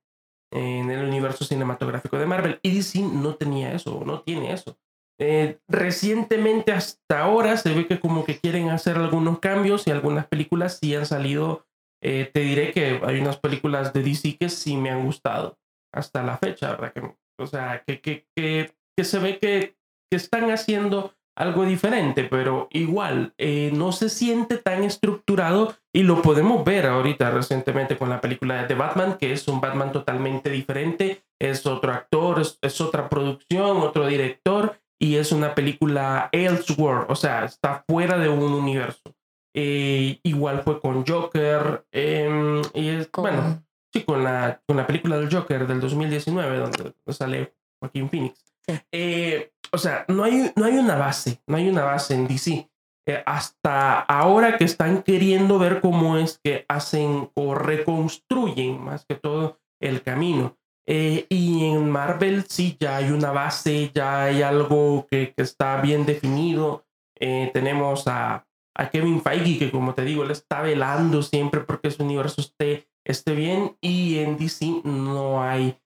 en 0.53 0.91
el 0.91 1.05
universo 1.05 1.45
cinematográfico 1.45 2.19
de 2.19 2.27
Marvel. 2.27 2.59
Y 2.63 2.75
DC 2.75 3.01
no 3.01 3.35
tenía 3.35 3.73
eso, 3.73 4.03
no 4.05 4.23
tiene 4.23 4.53
eso. 4.53 4.77
Eh, 5.21 5.59
recientemente 5.69 6.73
hasta 6.73 7.21
ahora 7.21 7.57
se 7.57 7.73
ve 7.73 7.87
que 7.87 8.01
como 8.01 8.25
que 8.25 8.39
quieren 8.39 8.71
hacer 8.71 8.97
algunos 8.97 9.39
cambios 9.39 9.87
y 9.87 9.91
algunas 9.91 10.27
películas 10.27 10.79
sí 10.81 10.95
han 10.95 11.07
salido. 11.07 11.67
Eh, 12.03 12.31
te 12.33 12.41
diré 12.41 12.73
que 12.73 13.01
hay 13.05 13.21
unas 13.21 13.39
películas 13.39 13.93
de 13.93 14.03
DC 14.03 14.37
que 14.39 14.49
sí 14.49 14.77
me 14.77 14.91
han 14.91 15.05
gustado 15.05 15.59
hasta 15.93 16.23
la 16.23 16.37
fecha, 16.37 16.73
¿verdad? 16.73 16.93
Que, 16.93 17.15
o 17.39 17.47
sea, 17.47 17.83
que, 17.87 18.01
que, 18.01 18.27
que, 18.37 19.05
se 19.05 19.19
ve 19.19 19.39
que, 19.39 19.77
que 20.11 20.17
están 20.17 20.51
haciendo 20.51 21.15
algo 21.37 21.65
diferente, 21.65 22.25
pero 22.25 22.69
igual 22.71 23.35
eh, 23.39 23.71
no 23.75 23.91
se 23.91 24.09
siente 24.09 24.59
tan 24.59 24.85
estructurado 24.85 25.75
y 25.93 26.03
lo 26.03 26.23
podemos 26.23 26.65
ver 26.65 26.87
ahorita 26.87 27.31
recientemente 27.31 27.97
con 27.97 28.09
la 28.09 28.21
película 28.21 28.67
de 28.67 28.75
Batman, 28.75 29.17
que 29.19 29.33
es 29.33 29.49
un 29.49 29.61
Batman 29.61 29.91
totalmente 29.91 30.51
diferente, 30.51 31.25
es 31.41 31.67
otro 31.67 31.93
actor, 31.93 32.43
es 32.61 32.81
otra 32.81 33.09
producción, 33.09 33.79
otro 33.79 34.07
director 34.07 34.79
y 34.99 35.17
es 35.17 35.33
una 35.33 35.55
película 35.55 36.29
Elseworld, 36.33 37.11
o 37.11 37.17
sea, 37.17 37.45
está 37.45 37.85
fuera 37.89 38.19
de 38.19 38.29
un 38.29 38.53
universo. 38.53 39.15
Eh, 39.55 40.19
igual 40.25 40.63
fue 40.63 40.81
con 40.81 41.07
Joker, 41.07 41.87
em, 41.93 42.63
y 42.75 42.89
es, 42.89 43.11
bueno, 43.13 43.65
sí, 43.93 44.03
con 44.03 44.25
la, 44.25 44.61
con 44.67 44.77
la 44.77 44.87
película 44.87 45.19
del 45.19 45.33
Joker 45.33 45.67
del 45.67 45.81
2019, 45.81 46.59
donde 46.59 46.95
sale 47.09 47.55
Joaquín 47.81 48.11
Phoenix. 48.11 48.45
Eh, 48.91 49.53
o 49.73 49.79
sea, 49.79 50.05
no 50.09 50.25
hay, 50.25 50.53
no 50.57 50.65
hay 50.65 50.77
una 50.77 50.97
base, 50.97 51.41
no 51.47 51.57
hay 51.57 51.69
una 51.69 51.85
base 51.85 52.15
en 52.15 52.27
DC. 52.27 52.69
Eh, 53.07 53.23
hasta 53.27 54.01
ahora 54.01 54.57
que 54.57 54.65
están 54.65 55.03
queriendo 55.03 55.59
ver 55.59 55.81
cómo 55.81 56.17
es 56.17 56.41
que 56.43 56.65
hacen 56.69 57.31
o 57.35 57.55
reconstruyen 57.55 58.81
más 58.81 59.05
que 59.05 59.15
todo 59.15 59.61
el 59.81 60.03
camino. 60.03 60.57
Eh, 60.87 61.27
y 61.31 61.65
en 61.65 61.91
Marvel 61.91 62.45
sí, 62.49 62.77
ya 62.79 62.97
hay 62.97 63.11
una 63.11 63.31
base, 63.31 63.91
ya 63.95 64.25
hay 64.25 64.43
algo 64.43 65.07
que, 65.11 65.33
que 65.35 65.43
está 65.43 65.81
bien 65.81 66.05
definido. 66.05 66.85
Eh, 67.19 67.51
tenemos 67.55 68.07
a, 68.07 68.47
a, 68.77 68.91
Kevin 68.91 69.23
Feige, 69.23 69.59
que 69.59 69.71
como 69.71 69.95
te 69.95 70.05
digo, 70.05 70.25
él 70.25 70.31
está 70.31 70.61
velando 70.61 71.23
siempre 71.23 71.61
porque 71.61 71.91
su 71.91 72.03
universo 72.03 72.41
esté, 72.41 72.89
esté 73.05 73.35
bien. 73.35 73.77
Y 73.81 74.19
en 74.19 74.37
DC 74.37 74.83
no 74.85 75.43
hay 75.43 75.79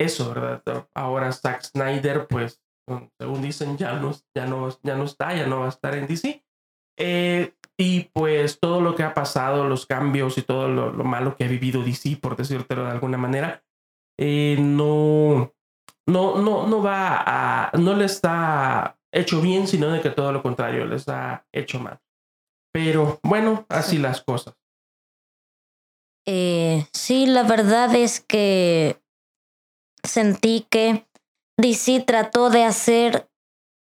eso, 0.00 0.32
¿verdad? 0.32 0.88
Ahora 0.94 1.32
Zack 1.32 1.62
Snyder, 1.62 2.26
pues, 2.26 2.62
según 3.18 3.42
dicen, 3.42 3.76
ya 3.76 3.94
no, 3.94 4.12
ya 4.34 4.46
no, 4.46 4.68
ya 4.82 4.96
no 4.96 5.04
está, 5.04 5.34
ya 5.34 5.46
no 5.46 5.60
va 5.60 5.66
a 5.66 5.70
estar 5.70 5.94
en 5.94 6.06
DC. 6.06 6.42
Eh, 6.98 7.52
y 7.78 8.04
pues 8.14 8.58
todo 8.58 8.80
lo 8.80 8.94
que 8.94 9.02
ha 9.02 9.12
pasado, 9.12 9.68
los 9.68 9.84
cambios 9.84 10.38
y 10.38 10.42
todo 10.42 10.68
lo, 10.68 10.90
lo 10.92 11.04
malo 11.04 11.36
que 11.36 11.44
ha 11.44 11.48
vivido 11.48 11.82
DC, 11.82 12.16
por 12.16 12.36
decírtelo 12.36 12.84
de 12.84 12.90
alguna 12.90 13.18
manera, 13.18 13.65
eh, 14.18 14.56
no, 14.58 15.52
no, 16.06 16.36
no, 16.38 16.66
no 16.66 16.82
va 16.82 17.22
a, 17.26 17.76
no 17.76 17.94
le 17.94 18.04
está 18.04 18.98
hecho 19.12 19.40
bien, 19.40 19.66
sino 19.66 19.90
de 19.90 20.00
que 20.00 20.10
todo 20.10 20.32
lo 20.32 20.42
contrario, 20.42 20.86
le 20.86 20.96
está 20.96 21.46
hecho 21.52 21.80
mal. 21.80 21.98
Pero 22.72 23.20
bueno, 23.22 23.64
así 23.68 23.98
las 23.98 24.20
cosas. 24.20 24.54
Eh, 26.26 26.86
sí, 26.92 27.26
la 27.26 27.44
verdad 27.44 27.94
es 27.94 28.20
que 28.20 29.00
sentí 30.02 30.66
que 30.68 31.06
DC 31.56 32.00
trató 32.00 32.50
de 32.50 32.64
hacer 32.64 33.28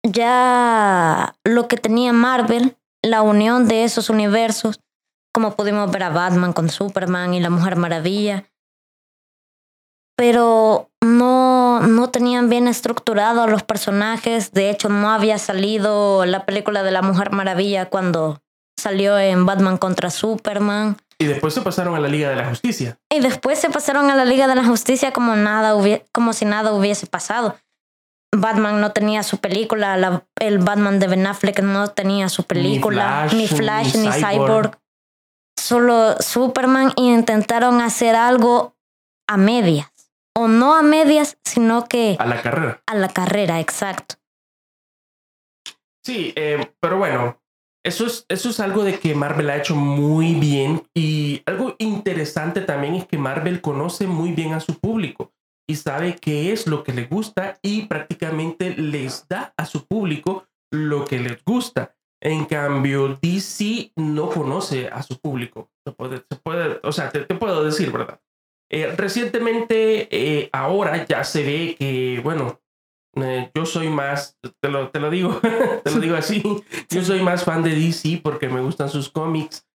ya 0.06 1.36
lo 1.44 1.66
que 1.68 1.76
tenía 1.76 2.12
Marvel, 2.12 2.76
la 3.02 3.22
unión 3.22 3.66
de 3.66 3.84
esos 3.84 4.10
universos, 4.10 4.80
como 5.32 5.56
pudimos 5.56 5.90
ver 5.90 6.04
a 6.04 6.10
Batman 6.10 6.52
con 6.52 6.68
Superman 6.68 7.34
y 7.34 7.40
la 7.40 7.50
Mujer 7.50 7.76
Maravilla, 7.76 8.44
pero 10.16 10.90
no, 11.02 11.80
no 11.80 12.10
tenían 12.10 12.48
bien 12.48 12.68
estructurado 12.68 13.42
a 13.42 13.46
los 13.46 13.62
personajes. 13.62 14.52
De 14.52 14.70
hecho, 14.70 14.88
no 14.88 15.10
había 15.10 15.38
salido 15.38 16.24
la 16.24 16.46
película 16.46 16.82
de 16.82 16.90
la 16.90 17.02
Mujer 17.02 17.32
Maravilla 17.32 17.86
cuando 17.86 18.40
salió 18.78 19.18
en 19.18 19.46
Batman 19.46 19.78
contra 19.78 20.10
Superman. 20.10 20.96
Y 21.18 21.26
después 21.26 21.54
se 21.54 21.62
pasaron 21.62 21.94
a 21.94 22.00
la 22.00 22.08
Liga 22.08 22.28
de 22.30 22.36
la 22.36 22.48
Justicia. 22.48 22.98
Y 23.10 23.20
después 23.20 23.58
se 23.58 23.70
pasaron 23.70 24.10
a 24.10 24.16
la 24.16 24.24
Liga 24.24 24.46
de 24.46 24.54
la 24.54 24.64
Justicia 24.64 25.12
como, 25.12 25.36
nada 25.36 25.74
como 26.12 26.32
si 26.32 26.44
nada 26.44 26.72
hubiese 26.72 27.06
pasado. 27.06 27.56
Batman 28.36 28.80
no 28.80 28.90
tenía 28.90 29.22
su 29.22 29.38
película, 29.38 30.24
el 30.40 30.58
Batman 30.58 30.98
de 30.98 31.06
Ben 31.06 31.26
Affleck 31.26 31.60
no 31.60 31.88
tenía 31.88 32.28
su 32.28 32.42
película, 32.44 33.28
ni 33.32 33.46
Flash, 33.46 33.94
ni, 33.96 34.10
Cyborg. 34.10 34.76
Solo 35.56 36.20
Superman 36.20 36.92
y 36.96 37.12
intentaron 37.12 37.80
hacer 37.80 38.16
algo 38.16 38.74
a 39.28 39.36
media 39.36 39.93
o 40.36 40.48
no 40.48 40.74
a 40.74 40.82
medias, 40.82 41.38
sino 41.44 41.86
que... 41.86 42.16
A 42.18 42.26
la 42.26 42.42
carrera. 42.42 42.82
A 42.86 42.94
la 42.94 43.08
carrera, 43.08 43.60
exacto. 43.60 44.16
Sí, 46.04 46.32
eh, 46.36 46.72
pero 46.80 46.98
bueno, 46.98 47.40
eso 47.84 48.06
es, 48.06 48.26
eso 48.28 48.50
es 48.50 48.60
algo 48.60 48.82
de 48.84 48.98
que 48.98 49.14
Marvel 49.14 49.50
ha 49.50 49.56
hecho 49.56 49.74
muy 49.74 50.34
bien 50.34 50.86
y 50.94 51.42
algo 51.46 51.76
interesante 51.78 52.60
también 52.60 52.94
es 52.94 53.06
que 53.06 53.18
Marvel 53.18 53.60
conoce 53.60 54.06
muy 54.06 54.32
bien 54.32 54.52
a 54.52 54.60
su 54.60 54.78
público 54.78 55.32
y 55.68 55.76
sabe 55.76 56.16
qué 56.16 56.52
es 56.52 56.66
lo 56.66 56.84
que 56.84 56.92
le 56.92 57.06
gusta 57.06 57.58
y 57.62 57.86
prácticamente 57.86 58.74
les 58.76 59.26
da 59.28 59.54
a 59.56 59.64
su 59.64 59.86
público 59.86 60.46
lo 60.70 61.04
que 61.04 61.20
les 61.20 61.42
gusta. 61.44 61.94
En 62.22 62.46
cambio, 62.46 63.18
DC 63.20 63.92
no 63.96 64.30
conoce 64.30 64.88
a 64.88 65.02
su 65.02 65.18
público. 65.18 65.70
Se 65.86 65.92
puede, 65.92 66.24
se 66.28 66.36
puede 66.36 66.80
o 66.82 66.92
sea, 66.92 67.10
te 67.10 67.34
puedo 67.34 67.64
decir, 67.64 67.92
¿verdad? 67.92 68.20
Eh, 68.70 68.94
recientemente, 68.96 70.08
eh, 70.10 70.48
ahora 70.52 71.06
ya 71.06 71.24
se 71.24 71.42
ve 71.42 71.76
que, 71.78 72.20
bueno, 72.22 72.60
eh, 73.16 73.50
yo 73.54 73.66
soy 73.66 73.88
más, 73.88 74.38
te 74.60 74.68
lo, 74.68 74.90
te 74.90 75.00
lo 75.00 75.10
digo, 75.10 75.40
te 75.84 75.90
lo 75.90 76.00
digo 76.00 76.16
así, 76.16 76.42
yo 76.88 77.04
soy 77.04 77.22
más 77.22 77.44
fan 77.44 77.62
de 77.62 77.74
DC 77.74 78.20
porque 78.22 78.48
me 78.48 78.60
gustan 78.60 78.88
sus 78.88 79.08
cómics. 79.08 79.66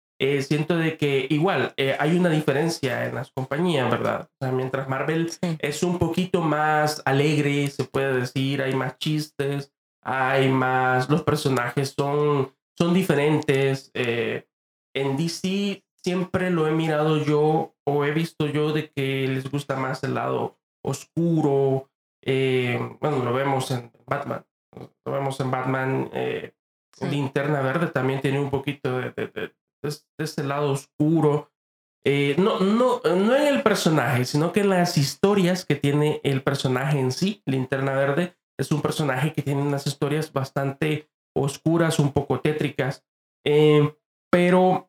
siento 0.41 0.77
de 0.77 0.97
que 0.97 1.29
igual 1.31 1.75
hay 1.77 2.17
una 2.19 2.29
diferencia 2.29 3.07
en 3.07 3.15
las 3.15 3.31
compañías, 3.31 3.89
¿verdad? 3.89 4.29
O 4.29 4.45
sea, 4.45 4.53
mientras 4.53 4.89
Marvel 4.89 5.31
es 5.61 5.83
un 5.85 5.99
poquito 5.99 6.41
más 6.41 7.01
alegre, 7.05 7.69
se 7.69 7.85
puede 7.85 8.21
decir, 8.21 8.61
hay 8.63 8.75
más 8.75 8.99
chistes, 8.99 9.73
hay 10.03 10.49
más, 10.49 11.09
los 11.09 11.23
personajes 11.23 11.95
son, 11.97 12.53
son 12.77 12.95
diferentes. 12.95 13.93
En 13.95 15.17
DC 15.17 15.85
siempre 16.09 16.51
lo 16.51 16.67
he 16.67 16.73
mirado 16.73 17.23
yo 17.23 17.75
o 17.85 18.05
he 18.07 18.13
visto 18.13 18.47
yo 18.47 18.73
de 18.73 18.91
que 18.91 19.29
les 19.29 19.51
gusta 19.51 19.77
más 19.77 20.03
el 20.05 20.15
lado 20.15 20.59
oscuro. 20.83 21.91
Eh, 22.25 22.81
bueno, 22.99 23.23
lo 23.23 23.35
vemos 23.35 23.71
en 23.71 23.93
Batman. 24.07 24.47
Lo 25.05 25.13
vemos 25.13 25.39
en 25.41 25.51
Batman. 25.51 26.11
Eh, 26.15 26.55
Linterna 27.11 27.61
Verde 27.61 27.89
también 27.89 28.23
tiene 28.23 28.41
un 28.41 28.49
poquito 28.49 28.99
de, 28.99 29.13
de, 29.13 29.53
ese 30.17 30.45
lado 30.45 30.73
oscuro. 30.73 31.53
Eh, 32.07 32.37
no, 32.39 32.61
no, 32.61 33.03
no 33.05 33.37
en 33.37 33.47
el 33.47 33.63
personaje, 33.63 34.25
sino 34.25 34.51
que 34.51 34.61
en 34.61 34.71
las 34.71 34.97
historias 34.97 35.67
que 35.67 35.77
tiene 35.77 36.23
el 36.25 36.43
personaje 36.43 36.99
en 36.99 37.13
sí. 37.13 37.43
Linterna 37.45 37.93
Verde 37.93 38.35
es 38.59 38.73
un 38.73 38.81
personaje 38.81 39.35
que 39.35 39.43
tiene 39.43 39.61
unas 39.61 39.87
historias 39.87 40.33
bastante 40.33 41.11
oscuras, 41.37 41.99
un 41.99 42.15
poco 42.15 42.41
tétricas. 42.41 43.05
Eh, 43.45 43.95
pero 44.31 44.88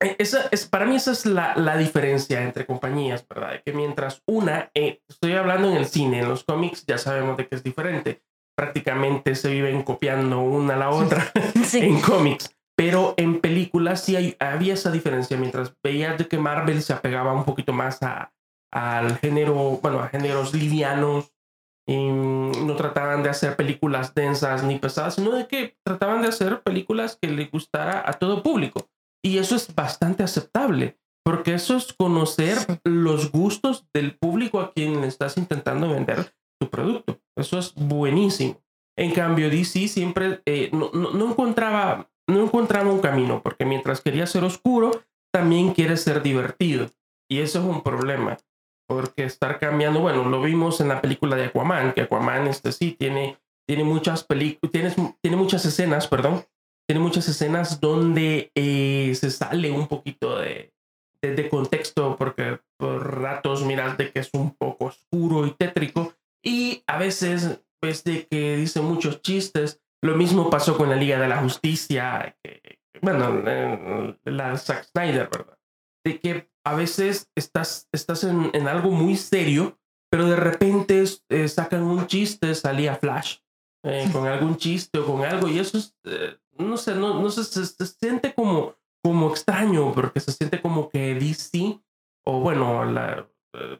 esa 0.00 0.48
es, 0.50 0.66
para 0.66 0.86
mí 0.86 0.96
esa 0.96 1.12
es 1.12 1.26
la, 1.26 1.54
la, 1.56 1.76
diferencia 1.76 2.42
entre 2.42 2.66
compañías, 2.66 3.26
¿verdad? 3.28 3.62
Que 3.64 3.72
mientras 3.72 4.22
una, 4.26 4.70
estoy 4.74 5.32
hablando 5.32 5.68
en 5.70 5.76
el 5.76 5.86
cine, 5.86 6.20
en 6.20 6.28
los 6.28 6.44
cómics 6.44 6.84
ya 6.86 6.98
sabemos 6.98 7.36
de 7.36 7.46
que 7.46 7.54
es 7.54 7.62
diferente. 7.62 8.22
Prácticamente 8.56 9.34
se 9.34 9.50
viven 9.50 9.82
copiando 9.82 10.40
una 10.40 10.74
a 10.74 10.78
la 10.78 10.90
otra 10.90 11.32
en 11.74 12.00
cómics. 12.00 12.54
Pero 12.76 13.14
en 13.16 13.40
películas 13.40 14.02
sí 14.02 14.16
hay, 14.16 14.36
había 14.40 14.74
esa 14.74 14.90
diferencia, 14.90 15.36
mientras 15.36 15.74
veías 15.82 16.18
de 16.18 16.26
que 16.26 16.38
Marvel 16.38 16.82
se 16.82 16.92
apegaba 16.92 17.32
un 17.32 17.44
poquito 17.44 17.72
más 17.72 18.02
a, 18.02 18.32
al 18.72 19.16
género, 19.18 19.78
bueno, 19.80 20.00
a 20.00 20.08
géneros 20.08 20.54
livianos, 20.54 21.32
y 21.86 22.08
no 22.08 22.74
trataban 22.76 23.22
de 23.22 23.28
hacer 23.28 23.56
películas 23.56 24.14
densas 24.14 24.64
ni 24.64 24.78
pesadas, 24.78 25.16
sino 25.16 25.32
de 25.32 25.46
que 25.46 25.76
trataban 25.84 26.22
de 26.22 26.28
hacer 26.28 26.62
películas 26.62 27.18
que 27.20 27.28
le 27.28 27.46
gustara 27.46 28.02
a 28.06 28.14
todo 28.14 28.42
público. 28.42 28.88
Y 29.24 29.38
eso 29.38 29.56
es 29.56 29.74
bastante 29.74 30.22
aceptable, 30.22 30.98
porque 31.24 31.54
eso 31.54 31.76
es 31.76 31.94
conocer 31.94 32.58
los 32.84 33.32
gustos 33.32 33.86
del 33.94 34.16
público 34.18 34.60
a 34.60 34.72
quien 34.72 35.00
le 35.00 35.06
estás 35.06 35.38
intentando 35.38 35.88
vender 35.88 36.34
tu 36.60 36.68
producto. 36.68 37.18
Eso 37.36 37.58
es 37.58 37.74
buenísimo. 37.74 38.62
En 38.96 39.12
cambio, 39.12 39.48
DC 39.48 39.88
siempre 39.88 40.42
eh, 40.44 40.70
no, 40.72 40.90
no, 40.92 41.30
encontraba 41.30 42.10
no 42.28 42.42
encontraba 42.42 42.90
un 42.90 43.00
camino, 43.00 43.42
porque 43.42 43.64
mientras 43.64 44.00
quería 44.00 44.26
ser 44.26 44.44
oscuro, 44.44 45.02
también 45.32 45.72
quiere 45.72 45.96
ser 45.96 46.22
divertido. 46.22 46.90
Y 47.28 47.40
eso 47.40 47.60
es 47.60 47.64
un 47.64 47.82
problema, 47.82 48.36
porque 48.86 49.24
estar 49.24 49.58
cambiando, 49.58 50.00
bueno, 50.00 50.24
lo 50.28 50.42
vimos 50.42 50.80
en 50.80 50.88
la 50.88 51.00
película 51.00 51.36
de 51.36 51.46
Aquaman, 51.46 51.92
que 51.92 52.02
Aquaman 52.02 52.46
este 52.46 52.72
sí 52.72 52.92
tiene, 52.98 53.38
tiene 53.66 53.84
muchas 53.84 54.26
tiene, 54.70 54.94
tiene 55.22 55.36
muchas 55.36 55.64
escenas, 55.64 56.06
perdón, 56.08 56.44
tiene 56.86 57.00
muchas 57.00 57.28
escenas 57.28 57.80
donde 57.80 58.50
eh, 58.54 59.12
se 59.14 59.30
sale 59.30 59.70
un 59.70 59.88
poquito 59.88 60.38
de, 60.38 60.72
de, 61.22 61.48
contexto, 61.48 62.16
porque 62.16 62.60
por 62.76 63.20
ratos 63.20 63.64
miras 63.64 63.96
de 63.96 64.12
que 64.12 64.20
es 64.20 64.30
un 64.34 64.54
poco 64.54 64.86
oscuro 64.86 65.46
y 65.46 65.52
tétrico, 65.52 66.14
y 66.42 66.82
a 66.86 66.98
veces 66.98 67.60
ves 67.80 68.04
de 68.04 68.26
que 68.26 68.56
dice 68.56 68.80
muchos 68.80 69.22
chistes, 69.22 69.80
lo 70.02 70.16
mismo 70.16 70.50
pasó 70.50 70.76
con 70.76 70.90
la 70.90 70.96
Liga 70.96 71.18
de 71.18 71.28
la 71.28 71.38
Justicia, 71.38 72.36
bueno, 73.00 74.16
la 74.24 74.56
Zack 74.56 74.84
Snyder, 74.84 75.28
¿verdad? 75.30 75.58
De 76.04 76.20
que 76.20 76.50
a 76.66 76.74
veces 76.74 77.30
estás, 77.34 77.88
estás 77.92 78.24
en, 78.24 78.50
en 78.52 78.68
algo 78.68 78.90
muy 78.90 79.16
serio, 79.16 79.78
pero 80.10 80.26
de 80.26 80.36
repente 80.36 81.02
eh, 81.28 81.48
sacan 81.48 81.82
un 81.82 82.06
chiste, 82.06 82.54
salía 82.54 82.96
Flash, 82.96 83.38
eh, 83.82 84.08
con 84.12 84.26
algún 84.26 84.56
chiste 84.56 84.98
o 84.98 85.06
con 85.06 85.24
algo, 85.24 85.48
y 85.48 85.58
eso 85.58 85.78
es, 85.78 85.94
eh, 86.04 86.36
no 86.58 86.76
sé, 86.76 86.94
no, 86.94 87.20
no 87.20 87.30
sé, 87.30 87.44
se, 87.44 87.86
siente 87.86 88.34
como, 88.34 88.74
como 89.02 89.30
extraño, 89.30 89.92
porque 89.92 90.20
se 90.20 90.32
siente 90.32 90.60
como 90.60 90.88
que 90.88 91.14
DC, 91.14 91.80
o 92.26 92.40
bueno, 92.40 92.84
la, 92.84 93.28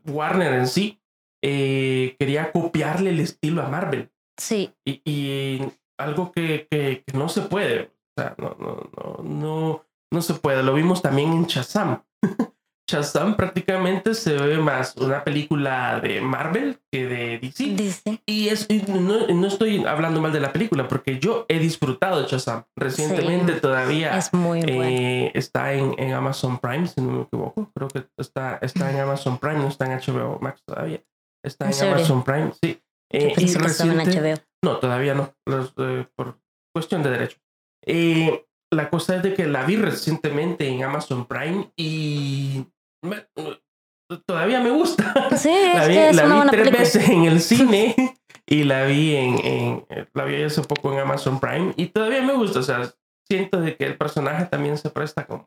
Warner 0.06 0.54
en 0.54 0.66
sí, 0.66 1.00
quería 1.42 2.52
copiarle 2.52 3.10
el 3.10 3.20
estilo 3.20 3.62
a 3.62 3.68
Marvel. 3.68 4.10
Sí. 4.38 4.72
Y, 4.84 5.02
y 5.04 5.60
algo 5.98 6.32
que, 6.32 6.66
que, 6.70 7.04
no 7.14 7.28
se 7.28 7.42
puede. 7.42 7.92
O 8.16 8.20
sea, 8.20 8.34
no, 8.38 8.56
no, 8.58 8.90
no, 8.96 9.22
no, 9.22 9.86
no 10.10 10.22
se 10.22 10.34
puede. 10.34 10.62
Lo 10.62 10.74
vimos 10.74 11.02
también 11.02 11.32
en 11.32 11.46
Shazam. 11.46 12.04
Shazam 12.86 13.36
prácticamente 13.36 14.14
se 14.14 14.34
ve 14.34 14.58
más 14.58 14.96
una 14.96 15.24
película 15.24 16.00
de 16.00 16.20
Marvel 16.20 16.78
que 16.92 17.06
de 17.06 17.38
DC. 17.38 18.20
Y, 18.26 18.48
es, 18.48 18.68
no, 18.88 19.26
no, 19.26 19.46
estoy 19.46 19.84
hablando 19.84 20.20
mal 20.20 20.32
de 20.32 20.40
la 20.40 20.52
película 20.52 20.86
porque 20.86 21.18
yo 21.18 21.46
he 21.48 21.58
disfrutado 21.58 22.20
de 22.20 22.28
Shazam. 22.28 22.64
Recientemente 22.76 23.54
todavía 23.54 24.16
es 24.18 24.32
muy 24.32 24.60
eh, 24.60 25.30
está 25.34 25.72
en, 25.72 25.94
en, 25.98 26.12
Amazon 26.12 26.58
Prime, 26.58 26.86
si 26.86 27.00
no 27.00 27.12
me 27.12 27.22
equivoco. 27.22 27.70
Creo 27.74 27.88
que 27.88 28.06
está, 28.18 28.58
está 28.60 28.90
en 28.90 29.00
Amazon 29.00 29.38
Prime, 29.38 29.58
no 29.58 29.68
está 29.68 29.86
en 29.86 29.98
HBO 29.98 30.38
Max 30.40 30.62
todavía. 30.66 31.02
Está 31.42 31.70
en, 31.70 31.88
Amazon 31.88 32.22
Prime, 32.22 32.52
sí. 32.62 32.80
Eh, 33.12 33.32
y 33.36 33.54
reciente, 33.54 34.42
no, 34.64 34.78
todavía 34.78 35.14
no, 35.14 35.32
eh, 35.46 36.06
por 36.16 36.38
cuestión 36.74 37.02
de 37.02 37.10
derecho. 37.10 37.38
Eh, 37.86 38.44
la 38.72 38.90
cosa 38.90 39.16
es 39.16 39.22
de 39.22 39.34
que 39.34 39.46
la 39.46 39.64
vi 39.64 39.76
recientemente 39.76 40.66
en 40.66 40.82
Amazon 40.82 41.26
Prime 41.26 41.70
y 41.76 42.66
todavía 44.26 44.60
me 44.60 44.70
gusta. 44.70 45.14
Sí, 45.36 45.54
la 45.74 45.86
vi, 45.86 45.98
es 45.98 46.16
la 46.16 46.44
vi 46.44 46.50
tres 46.50 46.70
veces 46.70 47.08
en 47.08 47.24
el 47.24 47.40
cine 47.42 47.94
y 48.46 48.64
la 48.64 48.84
vi 48.84 49.16
en, 49.16 49.86
la 50.12 50.24
vi 50.24 50.42
hace 50.42 50.62
poco 50.62 50.92
en 50.92 51.00
Amazon 51.00 51.40
Prime 51.40 51.74
y 51.76 51.86
todavía 51.86 52.22
me 52.22 52.34
gusta. 52.34 52.60
O 52.60 52.62
sea, 52.62 52.92
siento 53.28 53.60
de 53.60 53.76
que 53.76 53.86
el 53.86 53.96
personaje 53.96 54.46
también 54.46 54.78
se 54.78 54.90
presta 54.90 55.26
como 55.26 55.44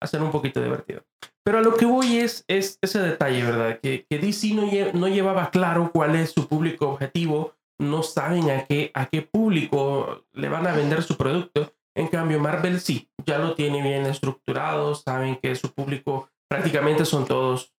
a 0.00 0.06
ser 0.06 0.22
un 0.22 0.30
poquito 0.30 0.62
divertido. 0.62 1.02
Pero 1.44 1.58
a 1.58 1.62
lo 1.62 1.74
que 1.74 1.86
voy 1.86 2.18
es, 2.18 2.44
es 2.46 2.78
ese 2.82 3.00
detalle, 3.00 3.42
¿verdad? 3.42 3.80
Que, 3.80 4.06
que 4.08 4.18
DC 4.18 4.54
no, 4.54 4.68
no 4.92 5.08
llevaba 5.08 5.50
claro 5.50 5.90
cuál 5.92 6.14
es 6.14 6.30
su 6.30 6.46
público 6.46 6.90
objetivo 6.90 7.58
no 7.80 8.02
saben 8.02 8.50
a 8.50 8.64
qué, 8.64 8.90
a 8.94 9.06
qué 9.06 9.22
público 9.22 10.24
le 10.32 10.48
van 10.48 10.66
a 10.66 10.72
vender 10.72 11.02
su 11.02 11.16
producto. 11.16 11.72
En 11.94 12.08
cambio, 12.08 12.38
Marvel 12.38 12.80
sí, 12.80 13.08
ya 13.24 13.38
lo 13.38 13.54
tiene 13.54 13.82
bien 13.82 14.06
estructurado, 14.06 14.94
saben 14.94 15.36
que 15.36 15.54
su 15.54 15.72
público 15.72 16.30
prácticamente 16.48 17.04
son 17.04 17.26
todos. 17.26 17.72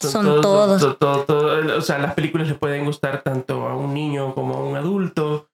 son, 0.00 0.40
todos. 0.40 0.82
o 0.82 1.80
sea, 1.80 1.98
las 1.98 2.14
películas 2.14 2.48
le 2.48 2.54
pueden 2.54 2.84
gustar 2.84 3.22
tanto 3.22 3.66
a 3.66 3.76
un 3.76 3.94
niño 3.94 4.34
como 4.34 4.54
a 4.54 4.62
un 4.62 4.76
adulto. 4.76 5.48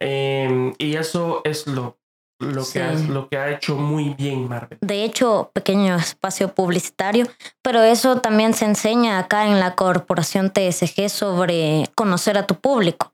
Em, 0.00 0.74
y 0.78 0.94
eso 0.94 1.40
es 1.44 1.66
lo, 1.66 1.98
lo, 2.38 2.62
que 2.64 2.80
ha, 2.80 2.92
lo 2.92 3.28
que 3.28 3.36
ha 3.36 3.50
hecho 3.50 3.76
muy 3.76 4.14
bien 4.14 4.48
Marvel. 4.48 4.78
De 4.80 5.04
hecho, 5.04 5.50
pequeño 5.52 5.96
espacio 5.96 6.54
publicitario, 6.54 7.26
pero 7.62 7.82
eso 7.82 8.20
también 8.20 8.54
se 8.54 8.64
enseña 8.64 9.18
acá 9.18 9.46
en 9.46 9.58
la 9.58 9.74
corporación 9.74 10.52
TSG 10.52 11.08
sobre 11.08 11.90
conocer 11.96 12.38
a 12.38 12.46
tu 12.46 12.54
público. 12.54 13.12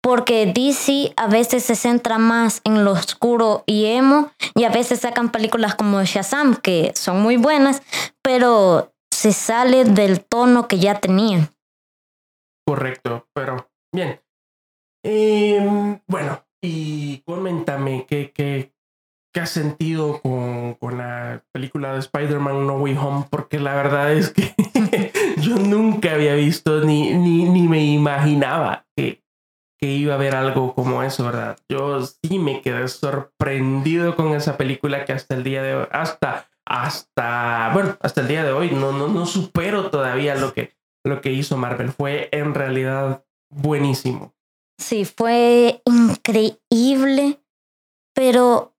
Porque 0.00 0.46
DC 0.46 1.12
a 1.16 1.26
veces 1.26 1.64
se 1.64 1.74
centra 1.74 2.18
más 2.18 2.60
en 2.64 2.84
lo 2.84 2.92
oscuro 2.92 3.64
y 3.66 3.86
emo, 3.86 4.30
y 4.54 4.64
a 4.64 4.70
veces 4.70 5.00
sacan 5.00 5.30
películas 5.30 5.74
como 5.74 6.02
Shazam, 6.02 6.56
que 6.56 6.92
son 6.94 7.20
muy 7.20 7.36
buenas, 7.36 7.82
pero 8.22 8.92
se 9.10 9.32
sale 9.32 9.84
del 9.84 10.24
tono 10.24 10.68
que 10.68 10.78
ya 10.78 11.00
tenían. 11.00 11.50
Correcto, 12.66 13.26
pero 13.34 13.68
bien. 13.92 14.20
Em, 15.04 16.00
bueno, 16.06 16.44
y 16.62 17.18
coméntame 17.22 18.06
qué, 18.06 18.30
qué, 18.32 18.72
qué 19.32 19.40
has 19.40 19.50
sentido 19.50 20.20
con, 20.20 20.74
con 20.74 20.98
la 20.98 21.44
película 21.52 21.92
de 21.92 22.00
Spider-Man 22.00 22.66
No 22.66 22.74
Way 22.76 22.96
Home, 22.96 23.26
porque 23.30 23.58
la 23.58 23.74
verdad 23.74 24.12
es 24.12 24.30
que 24.30 24.54
yo 25.40 25.56
nunca 25.56 26.14
había 26.14 26.34
visto 26.34 26.84
ni, 26.84 27.14
ni, 27.14 27.44
ni 27.44 27.66
me 27.68 27.84
imaginaba 27.84 28.86
que, 28.96 29.22
que 29.78 29.86
iba 29.86 30.14
a 30.14 30.16
haber 30.16 30.34
algo 30.34 30.74
como 30.74 31.02
eso, 31.02 31.24
¿verdad? 31.24 31.56
Yo 31.68 32.00
sí 32.04 32.38
me 32.38 32.60
quedé 32.60 32.88
sorprendido 32.88 34.16
con 34.16 34.34
esa 34.34 34.56
película 34.56 35.04
que 35.04 35.12
hasta 35.12 35.34
el 35.34 35.44
día 35.44 35.62
de 35.62 35.76
hoy, 35.76 35.86
hasta, 35.92 36.48
hasta, 36.66 37.70
bueno, 37.72 37.96
hasta 38.00 38.20
el 38.20 38.28
día 38.28 38.44
de 38.44 38.52
hoy 38.52 38.70
no, 38.70 38.92
no, 38.92 39.08
no 39.08 39.24
supero 39.24 39.90
todavía 39.90 40.34
lo 40.34 40.52
que, 40.52 40.76
lo 41.04 41.20
que 41.20 41.32
hizo 41.32 41.56
Marvel. 41.56 41.92
Fue 41.92 42.28
en 42.32 42.54
realidad 42.54 43.24
buenísimo. 43.50 44.34
Sí, 44.78 45.04
fue 45.04 45.82
increíble, 45.84 47.40
pero 48.14 48.74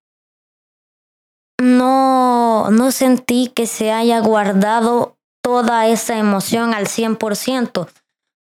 no, 1.61 2.69
no 2.71 2.91
sentí 2.91 3.51
que 3.53 3.67
se 3.67 3.91
haya 3.91 4.19
guardado 4.19 5.17
toda 5.41 5.87
esa 5.87 6.17
emoción 6.17 6.73
al 6.73 6.87
100%, 6.87 7.89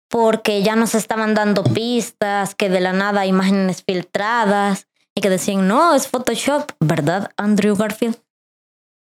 porque 0.08 0.62
ya 0.62 0.76
nos 0.76 0.94
estaban 0.94 1.34
dando 1.34 1.62
pistas, 1.62 2.54
que 2.54 2.68
de 2.68 2.80
la 2.80 2.92
nada 2.92 3.26
imágenes 3.26 3.84
filtradas 3.86 4.88
y 5.14 5.20
que 5.20 5.30
decían, 5.30 5.68
no, 5.68 5.94
es 5.94 6.08
Photoshop, 6.08 6.72
¿verdad, 6.80 7.30
Andrew 7.36 7.76
Garfield? 7.76 8.16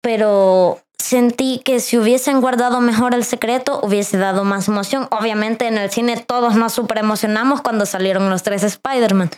Pero 0.02 0.82
sentí 0.98 1.60
que 1.64 1.80
si 1.80 1.96
hubiesen 1.96 2.40
guardado 2.40 2.80
mejor 2.80 3.14
el 3.14 3.24
secreto, 3.24 3.80
hubiese 3.82 4.18
dado 4.18 4.44
más 4.44 4.68
emoción. 4.68 5.08
Obviamente 5.10 5.66
en 5.66 5.78
el 5.78 5.90
cine 5.90 6.16
todos 6.16 6.56
nos 6.56 6.72
super 6.72 6.98
emocionamos 6.98 7.62
cuando 7.62 7.86
salieron 7.86 8.28
los 8.28 8.42
tres 8.42 8.62
Spider-Man. 8.62 9.30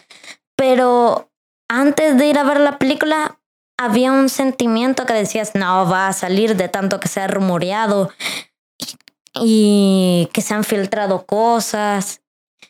Pero 0.56 1.30
antes 1.68 2.16
de 2.16 2.26
ir 2.26 2.38
a 2.38 2.44
ver 2.44 2.60
la 2.60 2.78
película, 2.78 3.38
había 3.78 4.12
un 4.12 4.28
sentimiento 4.28 5.06
que 5.06 5.12
decías, 5.12 5.54
no, 5.54 5.88
va 5.88 6.08
a 6.08 6.12
salir 6.12 6.56
de 6.56 6.68
tanto 6.68 7.00
que 7.00 7.08
se 7.08 7.20
ha 7.20 7.26
rumoreado 7.26 8.10
y 9.34 10.28
que 10.32 10.40
se 10.40 10.54
han 10.54 10.64
filtrado 10.64 11.26
cosas 11.26 12.22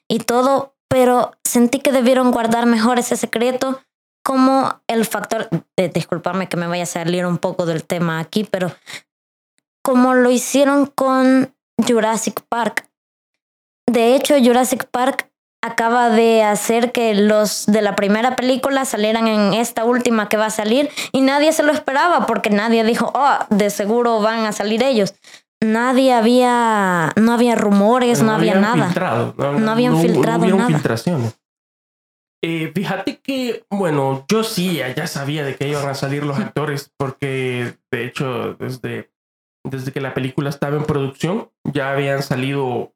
y 0.08 0.20
todo, 0.20 0.74
pero 0.88 1.32
sentí 1.44 1.80
que 1.80 1.92
debieron 1.92 2.30
guardar 2.30 2.66
mejor 2.66 2.98
ese 2.98 3.16
secreto 3.16 3.80
como 4.24 4.80
el 4.86 5.04
factor, 5.04 5.48
de, 5.76 5.88
disculpame 5.88 6.48
que 6.48 6.56
me 6.56 6.66
vaya 6.66 6.84
a 6.84 6.86
salir 6.86 7.26
un 7.26 7.38
poco 7.38 7.66
del 7.66 7.84
tema 7.84 8.20
aquí, 8.20 8.44
pero 8.44 8.74
como 9.82 10.14
lo 10.14 10.30
hicieron 10.30 10.86
con 10.86 11.54
Jurassic 11.86 12.40
Park. 12.48 12.88
De 13.86 14.16
hecho, 14.16 14.34
Jurassic 14.42 14.86
Park 14.90 15.30
acaba 15.60 16.10
de 16.10 16.42
hacer 16.42 16.92
que 16.92 17.14
los 17.14 17.66
de 17.66 17.82
la 17.82 17.96
primera 17.96 18.36
película 18.36 18.84
salieran 18.84 19.28
en 19.28 19.54
esta 19.54 19.84
última 19.84 20.28
que 20.28 20.36
va 20.36 20.46
a 20.46 20.50
salir 20.50 20.90
y 21.12 21.20
nadie 21.20 21.52
se 21.52 21.62
lo 21.62 21.72
esperaba 21.72 22.26
porque 22.26 22.50
nadie 22.50 22.84
dijo, 22.84 23.12
oh, 23.14 23.38
de 23.50 23.70
seguro 23.70 24.20
van 24.20 24.46
a 24.46 24.52
salir 24.52 24.82
ellos. 24.82 25.14
Nadie 25.62 26.12
había, 26.12 27.12
no 27.16 27.32
había 27.32 27.54
rumores, 27.54 28.22
no, 28.22 28.32
había 28.32 28.56
nada. 28.56 29.34
no, 29.36 29.70
habían 29.70 29.98
filtrado 29.98 30.46
nada. 30.46 30.66
filtraciones. 30.66 31.38
Eh, 32.42 32.70
fíjate 32.74 33.20
que, 33.20 33.64
bueno, 33.70 34.26
yo 34.28 34.44
sí 34.44 34.78
ya 34.94 35.06
sabía 35.06 35.44
de 35.44 35.56
que 35.56 35.68
iban 35.68 35.88
a 35.88 35.94
salir 35.94 36.24
los 36.24 36.38
actores, 36.38 36.92
porque 36.98 37.78
de 37.90 38.04
hecho, 38.04 38.54
desde, 38.54 39.10
desde 39.64 39.92
que 39.92 40.02
la 40.02 40.12
película 40.12 40.50
estaba 40.50 40.76
en 40.76 40.84
producción, 40.84 41.50
ya 41.64 41.92
habían 41.92 42.22
salido, 42.22 42.94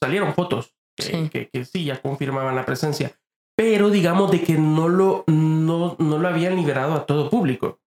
salieron 0.00 0.32
fotos 0.32 0.74
que 0.96 1.64
sí. 1.64 1.84
ya 1.84 2.00
confirmaban 2.00 2.56
la 2.56 2.64
presencia. 2.64 3.12
Pero 3.56 3.90
digamos 3.90 4.30
de 4.30 4.42
que 4.42 4.54
no 4.54 4.88
lo, 4.88 5.24
no, 5.26 5.96
no 5.98 6.18
lo 6.18 6.28
habían 6.28 6.56
liberado 6.56 6.94
a 6.94 7.04
todo 7.04 7.28
público. 7.28 7.80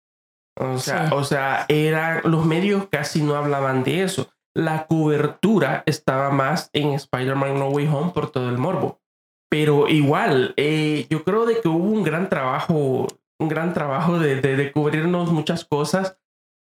O 0.60 0.78
sea, 0.78 1.10
o 1.14 1.24
sea, 1.24 1.66
eran, 1.68 2.22
los 2.26 2.46
medios 2.46 2.88
casi 2.90 3.22
no 3.22 3.36
hablaban 3.36 3.84
de 3.84 4.04
eso. 4.04 4.30
La 4.56 4.86
cobertura 4.86 5.84
estaba 5.86 6.30
más 6.30 6.70
en 6.74 6.90
Spider-Man 6.94 7.58
No 7.58 7.70
Way 7.70 7.88
Home 7.88 8.12
por 8.12 8.30
todo 8.32 8.50
el 8.50 8.58
morbo. 8.58 9.02
Pero 9.50 9.88
igual, 9.88 10.54
eh, 10.58 11.08
yo 11.10 11.24
creo 11.24 11.46
de 11.46 11.60
que 11.60 11.68
hubo 11.68 11.86
un 11.86 12.04
gran 12.04 12.30
trabajo, 12.30 13.08
un 13.40 13.50
gran 13.50 13.74
trabajo 13.74 14.20
de, 14.20 14.42
de, 14.42 14.72
cubrirnos 14.72 15.32
muchas 15.32 15.66
cosas, 15.66 16.18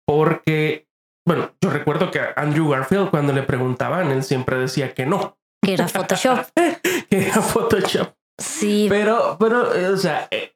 porque, 0.08 0.88
bueno, 1.28 1.52
yo 1.62 1.70
recuerdo 1.70 2.12
que 2.12 2.22
Andrew 2.36 2.70
Garfield 2.70 3.10
cuando 3.10 3.34
le 3.34 3.44
preguntaban, 3.44 4.12
él 4.12 4.24
siempre 4.24 4.58
decía 4.58 4.94
que 4.94 5.06
no. 5.06 5.38
Que 5.64 5.74
era 5.74 5.88
Photoshop. 5.88 6.48
que 7.10 7.28
era 7.28 7.42
Photoshop. 7.42 8.14
Sí. 8.38 8.88
Pero, 8.90 9.38
pero, 9.40 9.74
eh, 9.74 9.88
o 9.88 9.98
sea, 9.98 10.28
eh, 10.32 10.52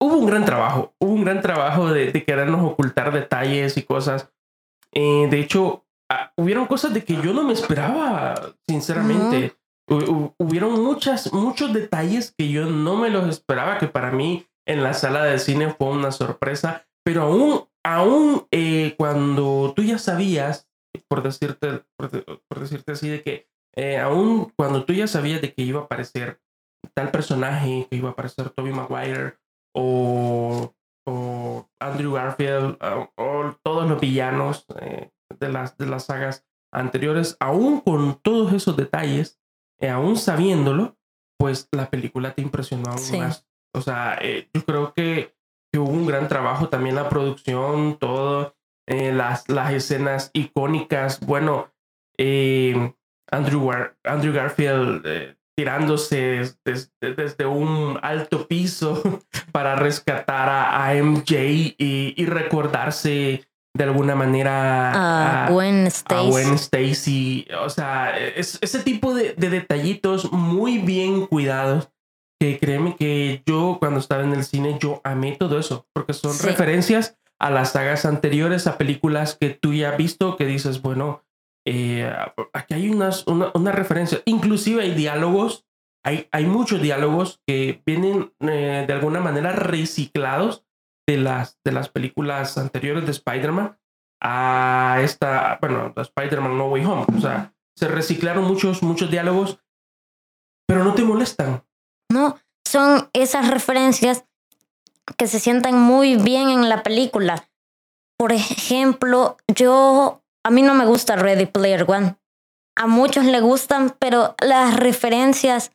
hubo 0.00 0.16
un 0.16 0.26
gran 0.26 0.44
trabajo, 0.44 0.94
hubo 0.98 1.12
un 1.12 1.24
gran 1.24 1.40
trabajo 1.40 1.92
de, 1.92 2.10
de 2.12 2.24
querernos 2.24 2.64
ocultar 2.64 3.12
detalles 3.12 3.76
y 3.76 3.82
cosas. 3.82 4.30
de 4.92 5.40
hecho, 5.40 5.86
ah, 6.10 6.32
hubieron 6.36 6.66
cosas 6.66 6.92
de 6.92 7.04
que 7.04 7.14
yo 7.16 7.32
no 7.32 7.44
me 7.44 7.52
esperaba, 7.52 8.54
sinceramente 8.66 9.56
hubieron 9.90 10.82
muchas, 10.82 11.32
muchos 11.32 11.72
detalles 11.72 12.32
que 12.36 12.48
yo 12.48 12.66
no 12.66 12.96
me 12.96 13.10
los 13.10 13.28
esperaba, 13.28 13.78
que 13.78 13.88
para 13.88 14.12
mí 14.12 14.46
en 14.66 14.82
la 14.82 14.94
sala 14.94 15.24
de 15.24 15.38
cine 15.38 15.74
fue 15.74 15.88
una 15.88 16.12
sorpresa, 16.12 16.86
pero 17.04 17.22
aún, 17.22 17.64
aún 17.84 18.46
eh, 18.52 18.94
cuando 18.96 19.72
tú 19.74 19.82
ya 19.82 19.98
sabías, 19.98 20.68
por 21.08 21.22
decirte, 21.22 21.82
por, 21.96 22.60
decirte 22.60 22.92
así, 22.92 23.08
de 23.08 23.22
que 23.22 23.48
eh, 23.74 23.98
aún 23.98 24.52
cuando 24.56 24.84
tú 24.84 24.92
ya 24.92 25.08
sabías 25.08 25.40
de 25.40 25.52
que 25.52 25.62
iba 25.62 25.80
a 25.80 25.84
aparecer 25.84 26.40
tal 26.94 27.10
personaje, 27.10 27.86
que 27.90 27.96
iba 27.96 28.08
a 28.08 28.12
aparecer 28.12 28.50
Toby 28.50 28.72
Maguire 28.72 29.38
o, 29.74 30.74
o 31.06 31.68
Andrew 31.80 32.12
Garfield 32.12 32.78
o, 33.16 33.54
todos 33.62 33.88
los 33.88 34.00
villanos 34.00 34.66
eh, 34.80 35.10
de, 35.38 35.48
las, 35.48 35.76
de 35.76 35.86
las 35.86 36.04
sagas 36.06 36.46
anteriores, 36.72 37.36
aún 37.40 37.80
con 37.80 38.20
todos 38.20 38.52
esos 38.52 38.76
detalles, 38.76 39.40
eh, 39.80 39.88
aún 39.88 40.16
sabiéndolo, 40.16 40.96
pues 41.38 41.68
la 41.72 41.90
película 41.90 42.34
te 42.34 42.42
impresionó 42.42 42.90
aún 42.90 43.18
más. 43.18 43.46
O 43.74 43.80
sea, 43.80 44.18
eh, 44.20 44.48
yo 44.52 44.64
creo 44.64 44.92
que, 44.94 45.34
que, 45.72 45.78
hubo 45.78 45.90
un 45.90 46.06
gran 46.06 46.28
trabajo 46.28 46.68
también 46.68 46.96
la 46.96 47.08
producción, 47.08 47.96
todo, 47.98 48.56
eh, 48.86 49.12
las, 49.12 49.48
las 49.48 49.72
escenas 49.72 50.30
icónicas. 50.32 51.20
Bueno, 51.20 51.72
Andrew, 53.30 53.70
Andrew 54.04 54.34
Garfield 54.34 55.38
tirándose 55.60 56.54
desde, 56.64 57.44
un 57.44 57.98
alto 58.00 58.48
piso 58.48 59.02
para 59.52 59.76
rescatar 59.76 60.48
a, 60.48 60.94
MJ 60.94 61.34
y, 61.76 62.14
y 62.16 62.24
recordarse 62.24 63.46
de 63.76 63.84
alguna 63.84 64.14
manera 64.14 65.44
a, 65.44 65.50
Gwen 65.50 65.86
Stacy. 65.86 67.46
O 67.62 67.68
sea, 67.68 68.18
es, 68.18 68.56
ese 68.62 68.78
tipo 68.78 69.12
de, 69.12 69.34
detallitos 69.34 70.32
muy 70.32 70.78
bien 70.78 71.26
cuidados 71.26 71.90
que 72.40 72.58
créeme 72.58 72.96
que 72.96 73.42
yo 73.44 73.76
cuando 73.78 74.00
estaba 74.00 74.22
en 74.22 74.32
el 74.32 74.44
cine 74.44 74.78
yo 74.80 75.02
amé 75.04 75.32
todo 75.32 75.58
eso 75.58 75.86
porque 75.92 76.14
son 76.14 76.38
referencias 76.38 77.18
a 77.38 77.50
las 77.50 77.72
sagas 77.72 78.06
anteriores, 78.06 78.66
a 78.66 78.78
películas 78.78 79.36
que 79.38 79.50
tú 79.50 79.74
ya 79.74 79.90
has 79.90 79.98
visto 79.98 80.38
que 80.38 80.46
dices, 80.46 80.80
bueno, 80.80 81.22
eh, 81.66 82.10
aquí 82.52 82.74
hay 82.74 82.88
unas, 82.90 83.26
una, 83.26 83.50
una, 83.54 83.72
referencia, 83.72 84.22
inclusive 84.24 84.82
hay 84.82 84.94
diálogos, 84.94 85.66
hay, 86.04 86.28
hay 86.32 86.46
muchos 86.46 86.80
diálogos 86.80 87.40
que 87.46 87.82
vienen 87.84 88.32
eh, 88.40 88.84
de 88.86 88.92
alguna 88.92 89.20
manera 89.20 89.52
reciclados 89.52 90.64
de 91.06 91.18
las, 91.18 91.58
de 91.64 91.72
las 91.72 91.88
películas 91.88 92.56
anteriores 92.56 93.04
de 93.04 93.12
Spider-Man 93.12 93.78
a 94.22 94.98
esta, 95.02 95.58
bueno, 95.60 95.92
Spider-Man 95.96 96.56
No 96.56 96.66
Way 96.68 96.84
Home. 96.84 97.06
O 97.16 97.20
sea, 97.20 97.54
se 97.76 97.88
reciclaron 97.88 98.44
muchos, 98.44 98.82
muchos 98.82 99.10
diálogos, 99.10 99.58
pero 100.66 100.84
no 100.84 100.94
te 100.94 101.02
molestan. 101.02 101.64
No, 102.10 102.38
son 102.64 103.08
esas 103.12 103.48
referencias 103.48 104.24
que 105.16 105.26
se 105.26 105.40
sientan 105.40 105.78
muy 105.78 106.16
bien 106.16 106.50
en 106.50 106.68
la 106.68 106.82
película. 106.82 107.48
Por 108.16 108.32
ejemplo, 108.32 109.38
yo, 109.48 110.22
a 110.44 110.50
mí 110.50 110.62
no 110.62 110.74
me 110.74 110.86
gusta 110.86 111.16
Ready 111.16 111.46
Player 111.46 111.84
One. 111.86 112.16
A 112.76 112.86
muchos 112.86 113.24
le 113.24 113.40
gustan, 113.40 113.94
pero 113.98 114.34
las 114.40 114.76
referencias 114.76 115.72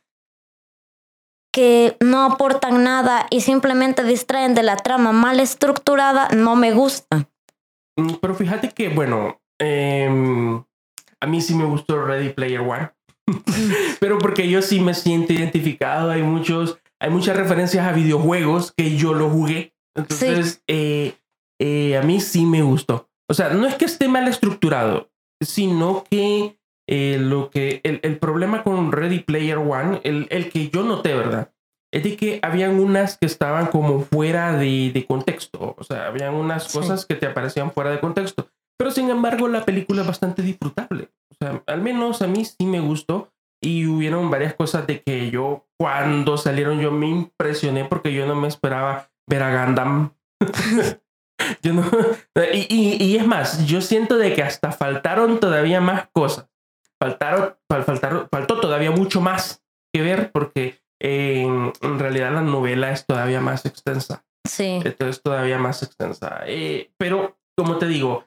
que 1.52 1.96
no 2.00 2.24
aportan 2.24 2.84
nada 2.84 3.26
y 3.30 3.40
simplemente 3.40 4.04
distraen 4.04 4.54
de 4.54 4.62
la 4.62 4.76
trama 4.76 5.12
mal 5.12 5.40
estructurada 5.40 6.28
no 6.28 6.56
me 6.56 6.72
gustan. 6.72 7.28
Mm, 7.98 8.14
pero 8.20 8.34
fíjate 8.34 8.70
que, 8.70 8.88
bueno, 8.88 9.40
em, 9.58 10.62
a 11.20 11.26
mí 11.26 11.40
sí 11.40 11.54
me 11.54 11.64
gustó 11.64 12.04
Ready 12.04 12.30
Player 12.30 12.60
One. 12.60 12.90
pero 14.00 14.18
porque 14.18 14.48
yo 14.48 14.62
sí 14.62 14.80
me 14.80 14.94
siento 14.94 15.32
identificado. 15.32 16.10
Hay 16.10 16.22
muchos, 16.22 16.78
hay 17.00 17.10
muchas 17.10 17.36
referencias 17.36 17.86
a 17.86 17.92
videojuegos 17.92 18.72
que 18.76 18.96
yo 18.96 19.14
lo 19.14 19.30
jugué. 19.30 19.72
Entonces, 19.94 20.62
eh, 20.66 21.14
eh, 21.58 21.96
a 21.96 22.02
mí 22.02 22.20
sí 22.20 22.44
me 22.44 22.62
gustó. 22.62 23.08
O 23.28 23.34
sea, 23.34 23.50
no 23.50 23.66
es 23.66 23.74
que 23.74 23.84
esté 23.84 24.08
mal 24.08 24.28
estructurado, 24.28 25.10
sino 25.40 26.04
que 26.08 26.58
eh, 26.88 27.18
lo 27.20 27.50
que 27.50 27.80
el, 27.82 28.00
el, 28.02 28.18
problema 28.18 28.62
con 28.62 28.92
Ready 28.92 29.20
Player 29.20 29.58
One, 29.58 30.00
el, 30.04 30.28
el, 30.30 30.50
que 30.50 30.68
yo 30.68 30.84
noté, 30.84 31.14
¿verdad? 31.14 31.52
Es 31.92 32.04
de 32.04 32.16
que 32.16 32.38
habían 32.42 32.78
unas 32.78 33.18
que 33.18 33.26
estaban 33.26 33.66
como 33.66 34.00
fuera 34.00 34.52
de, 34.52 34.92
de 34.92 35.06
contexto, 35.06 35.74
o 35.76 35.84
sea, 35.84 36.06
habían 36.06 36.34
unas 36.34 36.72
cosas 36.72 37.06
que 37.06 37.14
te 37.16 37.26
aparecían 37.26 37.72
fuera 37.72 37.90
de 37.90 38.00
contexto, 38.00 38.48
pero 38.78 38.90
sin 38.90 39.10
embargo 39.10 39.48
la 39.48 39.64
película 39.64 40.02
es 40.02 40.06
bastante 40.06 40.42
disfrutable, 40.42 41.08
o 41.32 41.34
sea, 41.34 41.62
al 41.66 41.82
menos 41.82 42.22
a 42.22 42.28
mí 42.28 42.44
sí 42.44 42.66
me 42.66 42.80
gustó 42.80 43.32
y 43.62 43.86
hubieron 43.86 44.30
varias 44.30 44.54
cosas 44.54 44.86
de 44.86 45.02
que 45.02 45.30
yo 45.30 45.66
cuando 45.78 46.36
salieron 46.36 46.80
yo 46.80 46.92
me 46.92 47.08
impresioné 47.08 47.84
porque 47.84 48.12
yo 48.12 48.26
no 48.26 48.34
me 48.34 48.48
esperaba 48.48 49.10
ver 49.28 49.42
a 49.42 49.64
Gundam. 49.64 50.12
yo 51.62 51.72
no, 51.72 51.84
y, 52.52 52.66
y, 52.68 53.04
y, 53.04 53.16
es 53.16 53.26
más, 53.26 53.66
yo 53.66 53.80
siento 53.80 54.16
de 54.16 54.34
que 54.34 54.42
hasta 54.42 54.72
faltaron 54.72 55.40
todavía 55.40 55.80
más 55.80 56.08
cosas 56.12 56.48
faltaron, 56.98 57.56
faltaron, 57.68 58.28
faltó 58.30 58.60
todavía 58.60 58.90
mucho 58.90 59.20
más 59.20 59.62
que 59.92 60.02
ver 60.02 60.32
porque 60.32 60.80
en, 61.00 61.72
realidad 61.98 62.32
la 62.32 62.42
novela 62.42 62.92
es 62.92 63.06
todavía 63.06 63.40
más 63.40 63.66
extensa. 63.66 64.24
Sí. 64.46 64.80
Entonces 64.84 65.22
todavía 65.22 65.58
más 65.58 65.82
extensa. 65.82 66.42
Eh, 66.46 66.90
pero, 66.98 67.36
como 67.56 67.78
te 67.78 67.86
digo, 67.86 68.26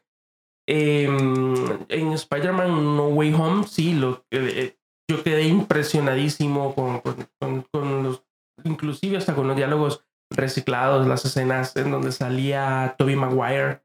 em, 0.68 1.56
en 1.88 2.14
Spider-Man 2.14 2.98
No 2.98 3.08
Way 3.08 3.34
Home, 3.34 3.68
sí, 3.68 3.94
lo, 3.94 4.26
eh, 4.32 4.78
yo 5.10 5.24
quedé 5.24 5.44
impresionadísimo 5.44 6.76
con, 6.76 7.02
con, 7.40 7.66
con, 7.72 8.04
los, 8.04 8.24
inclusive 8.64 9.18
hasta 9.18 9.34
con 9.34 9.48
los 9.48 9.56
diálogos 9.56 10.06
reciclados, 10.30 11.08
las 11.08 11.26
escenas 11.26 11.76
en 11.76 11.92
donde 11.92 12.12
salía 12.12 12.96
Toby 12.98 13.16
Maguire 13.16 13.82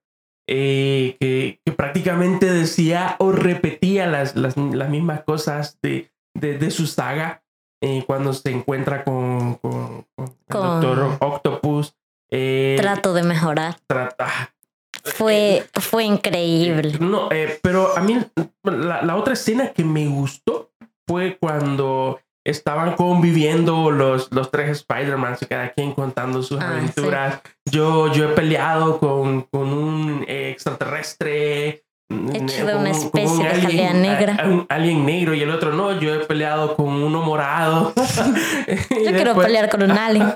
eh, 0.46 1.16
que, 1.18 1.72
prácticamente 1.72 2.52
decía 2.52 3.16
o 3.18 3.33
repetía 3.33 4.07
las, 4.07 4.37
las, 4.37 4.57
mismas 4.57 5.22
cosas 5.22 5.78
de, 5.83 6.12
de, 6.35 6.70
su 6.70 6.87
saga 6.87 7.42
eh, 7.83 8.04
cuando 8.07 8.35
se 8.35 8.50
encuentra 8.50 9.04
con, 9.04 9.54
con, 9.54 10.07
el 10.18 10.26
Doctor 10.48 11.16
Octopus. 11.20 11.96
Eh, 12.30 12.76
trato 12.78 13.14
de 13.14 13.22
mejorar. 13.22 13.76
Trata, 13.87 14.54
fue, 15.02 15.66
fue 15.80 16.04
increíble. 16.04 16.98
no, 17.00 17.30
pero 17.62 17.96
a 17.96 18.00
mí 18.02 18.18
la, 18.64 19.02
la, 19.02 19.16
otra 19.16 19.33
escena 19.33 19.72
que 19.72 19.85
me 19.85 20.07
gustó 20.07 20.72
fue 21.07 21.38
cuando 21.38 22.20
estaban 22.44 22.94
conviviendo 22.94 23.90
los, 23.90 24.30
los 24.30 24.50
tres 24.50 24.70
Spider-Man, 24.70 25.37
cada 25.48 25.70
quien 25.72 25.92
contando 25.92 26.42
sus 26.42 26.61
ah, 26.61 26.70
aventuras. 26.70 27.40
Yo, 27.64 28.12
yo 28.12 28.30
he 28.30 28.33
peleado 28.35 28.98
con, 28.98 29.42
con 29.42 29.72
un 29.72 30.24
extraterrestre. 30.28 31.85
Mm, 32.11 32.37
Hecho 32.37 32.66
de 32.66 32.74
una 32.76 32.90
especie 32.90 33.44
de 33.44 33.50
alien, 33.50 34.02
negra. 34.02 34.44
un 34.44 34.66
alien 34.68 35.07
negro 35.07 35.35
y 35.35 35.40
el 35.40 35.50
otro 35.50 35.72
no. 35.72 35.98
Yo 35.98 36.14
he 36.14 36.26
peleado 36.26 36.76
con 36.76 36.88
uno 36.88 37.22
morado. 37.22 37.94
yo 38.66 39.11
quiero 39.12 39.35
pelear 39.35 39.70
con 39.70 39.83
un 39.83 39.90
alien. 39.98 40.30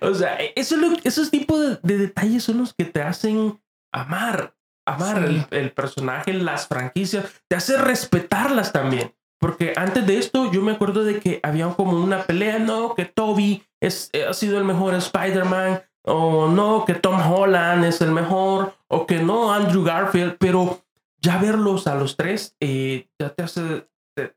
o 0.00 0.14
sea, 0.14 0.38
eso 0.56 0.76
esos 1.04 1.30
tipos 1.30 1.82
de, 1.82 1.98
detalles 1.98 2.44
son 2.44 2.58
los 2.58 2.72
que 2.72 2.86
te 2.86 3.02
hacen 3.02 3.60
amar. 3.92 4.54
Amar 4.86 5.22
el, 5.22 5.46
el 5.50 5.70
personaje, 5.70 6.32
las 6.32 6.66
franquicias, 6.66 7.26
te 7.48 7.54
hace 7.54 7.76
respetarlas 7.76 8.72
también. 8.72 9.14
Porque 9.40 9.72
antes 9.74 10.06
de 10.06 10.18
esto 10.18 10.52
yo 10.52 10.60
me 10.60 10.72
acuerdo 10.72 11.02
de 11.02 11.18
que 11.18 11.40
había 11.42 11.68
como 11.70 11.92
una 11.92 12.24
pelea, 12.24 12.58
no, 12.58 12.94
que 12.94 13.06
Toby 13.06 13.64
es, 13.80 14.10
ha 14.28 14.34
sido 14.34 14.58
el 14.58 14.64
mejor 14.64 14.94
Spider-Man, 14.94 15.82
o 16.04 16.48
no, 16.48 16.84
que 16.84 16.94
Tom 16.94 17.20
Holland 17.20 17.84
es 17.84 18.00
el 18.02 18.12
mejor, 18.12 18.74
o 18.88 19.06
que 19.06 19.22
no, 19.22 19.52
Andrew 19.52 19.82
Garfield, 19.82 20.36
pero 20.38 20.82
ya 21.22 21.38
verlos 21.38 21.86
a 21.86 21.94
los 21.94 22.16
tres 22.16 22.56
eh, 22.60 23.08
ya 23.18 23.30
te 23.30 23.42
hace, 23.42 23.86
te, 24.14 24.34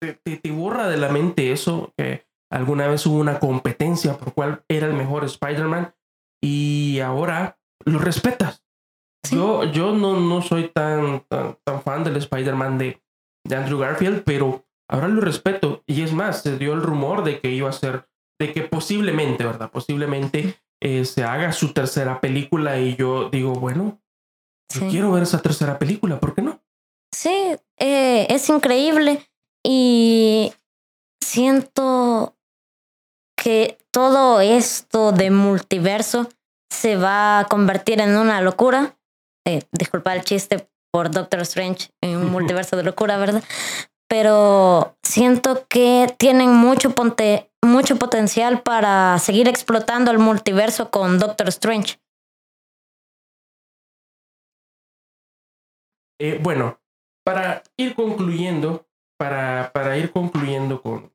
te, 0.00 0.50
borra 0.50 0.88
de 0.88 0.96
la 0.96 1.08
mente 1.08 1.52
eso, 1.52 1.92
que 1.96 2.26
alguna 2.50 2.86
vez 2.86 3.04
hubo 3.06 3.18
una 3.18 3.38
competencia 3.38 4.16
por 4.16 4.32
cuál 4.32 4.62
era 4.68 4.86
el 4.86 4.94
mejor 4.94 5.24
Spider-Man 5.24 5.94
y 6.42 7.00
ahora 7.00 7.58
lo 7.84 7.98
respetas. 7.98 8.64
Yo, 9.30 9.64
yo 9.64 9.92
no, 9.92 10.18
no 10.20 10.40
soy 10.40 10.68
tan, 10.68 11.20
tan, 11.28 11.58
tan 11.64 11.82
fan 11.82 12.04
del 12.04 12.16
Spider-Man 12.16 12.78
de 12.78 13.02
de 13.48 13.56
Andrew 13.56 13.78
Garfield, 13.78 14.22
pero 14.24 14.64
ahora 14.88 15.08
lo 15.08 15.20
respeto. 15.20 15.82
Y 15.86 16.02
es 16.02 16.12
más, 16.12 16.42
se 16.42 16.58
dio 16.58 16.74
el 16.74 16.82
rumor 16.82 17.24
de 17.24 17.40
que 17.40 17.50
iba 17.50 17.68
a 17.68 17.72
ser, 17.72 18.08
de 18.38 18.52
que 18.52 18.62
posiblemente, 18.62 19.44
¿verdad? 19.44 19.70
Posiblemente 19.70 20.60
eh, 20.80 21.04
se 21.04 21.24
haga 21.24 21.52
su 21.52 21.72
tercera 21.72 22.20
película 22.20 22.78
y 22.78 22.96
yo 22.96 23.30
digo, 23.30 23.54
bueno, 23.54 24.00
yo 24.72 24.88
quiero 24.88 25.12
ver 25.12 25.22
esa 25.22 25.40
tercera 25.40 25.78
película, 25.78 26.20
¿por 26.20 26.34
qué 26.34 26.42
no? 26.42 26.60
Sí, 27.14 27.56
eh, 27.78 28.26
es 28.28 28.48
increíble 28.50 29.26
y 29.64 30.52
siento 31.24 32.36
que 33.36 33.78
todo 33.90 34.40
esto 34.40 35.12
de 35.12 35.30
multiverso 35.30 36.28
se 36.70 36.96
va 36.96 37.40
a 37.40 37.44
convertir 37.46 38.00
en 38.00 38.16
una 38.16 38.40
locura. 38.40 38.96
Eh, 39.46 39.62
disculpa 39.72 40.14
el 40.14 40.22
chiste, 40.22 40.68
por 40.92 41.10
Doctor 41.10 41.40
Strange 41.40 41.90
en 42.02 42.16
un 42.16 42.30
multiverso 42.30 42.76
de 42.76 42.82
locura, 42.82 43.16
¿verdad? 43.16 43.42
Pero 44.08 44.96
siento 45.02 45.66
que 45.68 46.14
tienen 46.18 46.50
mucho, 46.50 46.94
ponte, 46.94 47.50
mucho 47.62 47.96
potencial 47.96 48.62
para 48.62 49.18
seguir 49.18 49.48
explotando 49.48 50.10
el 50.10 50.18
multiverso 50.18 50.90
con 50.90 51.18
Doctor 51.18 51.48
Strange. 51.48 52.00
Eh, 56.20 56.40
bueno, 56.42 56.80
para 57.24 57.62
ir 57.76 57.94
concluyendo, 57.94 58.88
para, 59.18 59.70
para 59.72 59.98
ir 59.98 60.10
concluyendo 60.10 60.80
con, 60.80 61.12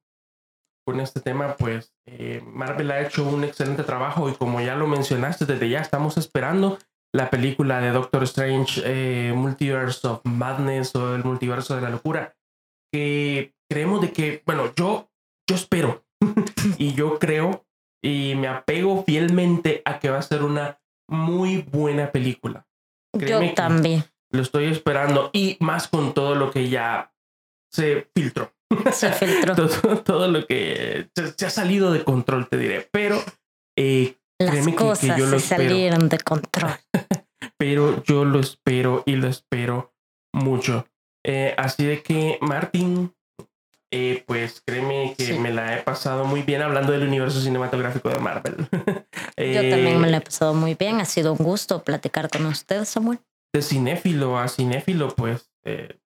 con 0.86 1.00
este 1.00 1.20
tema, 1.20 1.56
pues 1.58 1.94
eh, 2.06 2.42
Marvel 2.46 2.92
ha 2.92 3.02
hecho 3.02 3.28
un 3.28 3.44
excelente 3.44 3.84
trabajo 3.84 4.30
y 4.30 4.36
como 4.36 4.62
ya 4.62 4.76
lo 4.76 4.88
mencionaste, 4.88 5.46
desde 5.46 5.70
ya 5.70 5.80
estamos 5.80 6.18
esperando 6.18 6.78
la 7.14 7.30
película 7.30 7.80
de 7.80 7.92
Doctor 7.92 8.24
Strange, 8.24 8.82
eh, 8.86 9.34
Multiverse 9.34 10.08
of 10.08 10.22
Madness 10.26 10.96
o 10.96 11.16
el 11.16 11.24
multiverso 11.24 11.76
de 11.76 11.82
la 11.82 11.90
locura, 11.90 12.36
que 12.92 13.54
creemos 13.70 14.02
de 14.02 14.12
que, 14.12 14.42
bueno, 14.46 14.74
yo, 14.76 15.12
yo 15.48 15.56
espero 15.56 16.06
y 16.78 16.94
yo 16.94 17.20
creo 17.20 17.66
y 18.04 18.36
me 18.36 18.48
apego 18.48 19.04
fielmente 19.04 19.82
a 19.86 20.00
que 20.00 20.10
va 20.10 20.18
a 20.18 20.24
ser 20.24 20.44
una 20.44 20.82
muy 21.10 21.62
buena 21.62 22.12
película. 22.12 22.68
yo 23.14 23.54
también. 23.54 24.04
Lo 24.32 24.42
estoy 24.42 24.66
esperando 24.66 25.30
y 25.32 25.58
más 25.60 25.88
con 25.88 26.14
todo 26.14 26.34
lo 26.34 26.50
que 26.52 26.70
ya 26.70 27.14
se 27.72 28.10
filtró. 28.16 28.52
Se 28.92 29.12
filtró. 29.14 29.56
todo, 30.04 30.28
lo 30.28 30.46
que 30.48 31.10
se, 31.16 31.46
ha 31.46 31.50
salido 31.50 31.92
de 31.92 32.04
control, 32.04 32.50
te 32.50 32.58
diré. 32.58 32.90
Pero 32.92 33.22
eh, 33.78 34.18
las 34.54 34.68
cosas 34.76 35.30
se 35.30 35.40
salieron 35.40 36.10
de 36.10 36.20
control. 36.20 36.72
Pero 37.58 38.04
yo 38.04 38.26
lo 38.26 38.40
espero 38.40 39.04
y 39.06 39.16
lo 39.16 39.28
espero 39.28 39.94
mucho. 40.34 40.86
Eh, 41.26 41.54
así 41.58 41.86
de 41.86 42.04
que, 42.04 42.38
Martín, 42.42 43.14
eh, 43.92 44.24
pues 44.28 44.62
créeme 44.66 45.16
que 45.18 45.40
me 45.40 45.54
la 45.54 45.78
he 45.78 45.82
pasado 45.82 46.26
muy 46.26 46.42
bien 46.42 46.62
hablando 46.62 46.92
del 46.92 47.08
universo 47.08 47.40
cinematográfico 47.40 48.10
de 48.10 48.20
Marvel. 48.20 48.56
yo 49.38 49.70
también 49.70 50.02
me 50.02 50.10
la 50.10 50.18
he 50.18 50.22
pasado 50.22 50.54
muy 50.54 50.76
bien. 50.76 51.00
Ha 51.00 51.06
sido 51.06 51.34
un 51.34 51.44
gusto 51.44 51.84
platicar 51.84 52.30
con 52.30 52.46
usted, 52.46 52.86
Samuel. 52.86 53.20
De 53.54 53.62
cinéfilo 53.62 54.38
a 54.38 54.48
cinéfilo, 54.48 55.10
pues. 55.16 55.52
Eh, 55.64 56.00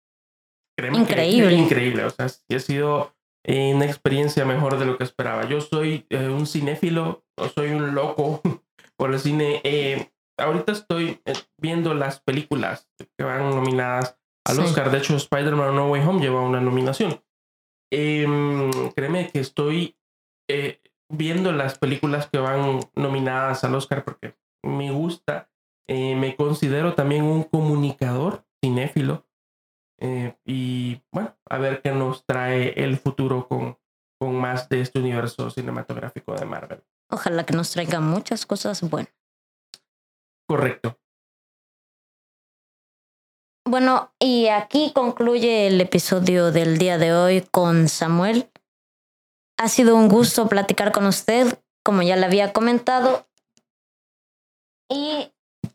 créeme 0.77 0.97
increíble. 0.97 1.49
Que, 1.49 1.55
increíble. 1.55 2.05
O 2.05 2.09
sea, 2.09 2.27
sí 2.27 2.55
ha 2.55 2.59
sido 2.59 3.15
una 3.47 3.85
experiencia 3.85 4.43
mejor 4.43 4.79
de 4.79 4.85
lo 4.85 4.97
que 4.97 5.03
esperaba. 5.03 5.47
Yo 5.47 5.61
soy 5.61 6.07
un 6.11 6.47
cinéfilo 6.47 7.24
soy 7.53 7.71
un 7.71 7.95
loco 7.95 8.41
por 8.97 9.13
el 9.13 9.19
cine. 9.19 9.61
Eh, 9.63 10.11
ahorita 10.37 10.71
estoy 10.71 11.21
eh, 11.25 11.33
viendo 11.57 11.93
las 11.93 12.21
películas 12.21 12.89
que 13.17 13.23
van 13.23 13.49
nominadas 13.49 14.19
al 14.45 14.59
Oscar. 14.59 14.91
De 14.91 14.99
hecho, 14.99 15.15
Spider-Man 15.15 15.75
No 15.75 15.89
Way 15.89 16.01
Home 16.03 16.21
lleva 16.21 16.41
una 16.41 16.61
nominación. 16.61 17.21
Em, 17.91 18.71
créeme 18.95 19.29
que 19.29 19.39
estoy 19.39 19.97
eh, 20.49 20.81
viendo 21.09 21.51
las 21.51 21.77
películas 21.77 22.29
que 22.29 22.39
van 22.39 22.79
nominadas 22.95 23.63
al 23.63 23.75
Oscar 23.75 24.03
porque 24.03 24.35
me 24.63 24.91
gusta. 24.91 25.49
me 25.87 26.35
considero 26.35 26.95
también 26.95 27.23
un 27.23 27.43
comunicador 27.43 28.43
cinéfilo. 28.63 29.25
y 30.45 31.01
bueno, 31.11 31.37
a 31.47 31.57
ver 31.57 31.81
qué 31.81 31.91
nos 31.91 32.25
trae 32.25 32.73
el 32.83 32.97
futuro 32.97 33.47
con, 33.47 33.77
con 34.19 34.35
más 34.35 34.67
de 34.69 34.81
este 34.81 34.99
universo 34.99 35.49
cinematográfico 35.49 36.33
de 36.33 36.45
Marvel. 36.45 36.83
Ojalá 37.09 37.45
que 37.45 37.53
nos 37.53 37.71
traiga 37.71 37.99
muchas 37.99 38.45
cosas 38.45 38.81
buenas. 38.81 39.13
Correcto. 40.47 40.97
Bueno, 43.67 44.11
y 44.19 44.47
aquí 44.47 44.91
concluye 44.93 45.67
el 45.67 45.81
episodio 45.81 46.51
del 46.51 46.77
día 46.77 46.99
de 46.99 47.13
hoy 47.13 47.41
con 47.41 47.87
Samuel. 47.87 48.49
Ha 49.57 49.69
sido 49.69 49.95
un 49.95 50.07
gusto 50.07 50.47
platicar 50.47 50.91
con 50.91 51.07
usted, 51.07 51.59
como 51.83 52.03
ya 52.03 52.15
le 52.15 52.25
había 52.25 52.53
comentado. 52.53 53.25
Y 54.87 55.31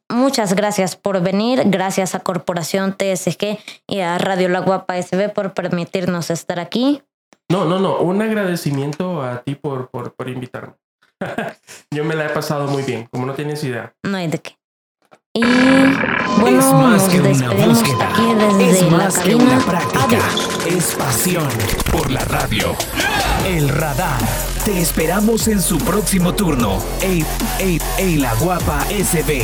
muchas 0.08 0.54
gracias 0.54 0.94
por 0.94 1.20
venir. 1.20 1.62
Gracias 1.66 2.14
a 2.14 2.20
Corporación 2.20 2.96
TSG 2.96 3.58
y 3.88 4.00
a 4.00 4.18
Radio 4.18 4.48
La 4.48 4.60
Guapa 4.60 5.00
SB 5.02 5.32
por 5.32 5.52
permitirnos 5.52 6.30
estar 6.30 6.60
aquí. 6.60 7.02
No, 7.48 7.64
no, 7.64 7.80
no. 7.80 7.98
Un 7.98 8.22
agradecimiento 8.22 9.22
a 9.22 9.42
ti 9.42 9.56
por, 9.56 9.90
por, 9.90 10.14
por 10.14 10.28
invitarme. 10.28 10.74
Yo 11.90 12.04
me 12.04 12.14
la 12.14 12.26
he 12.26 12.30
pasado 12.30 12.66
muy 12.68 12.82
bien, 12.82 13.06
como 13.10 13.26
no 13.26 13.34
tienes 13.34 13.62
idea. 13.64 13.94
No 14.02 14.16
hay 14.16 14.28
de 14.28 14.38
qué. 14.38 14.56
Y 15.32 15.44
bueno, 16.40 16.58
es 16.58 16.72
más 16.72 17.08
que 17.08 17.20
una 17.20 17.50
búsqueda. 17.50 18.08
Aquí 18.10 18.34
desde 18.34 18.70
es 18.70 18.90
más 18.90 19.18
que 19.18 19.34
una 19.36 19.58
práctica. 19.60 20.18
Es 20.68 20.94
pasión 20.96 21.48
por 21.92 22.10
la 22.10 22.24
radio. 22.24 22.74
El 23.46 23.68
radar. 23.68 24.20
Te 24.64 24.80
esperamos 24.80 25.46
en 25.48 25.62
su 25.62 25.78
próximo 25.78 26.34
turno. 26.34 26.82
Ey, 27.00 27.24
ey, 27.60 27.80
ey, 27.98 28.16
la 28.16 28.34
guapa 28.34 28.84
SB. 28.86 29.42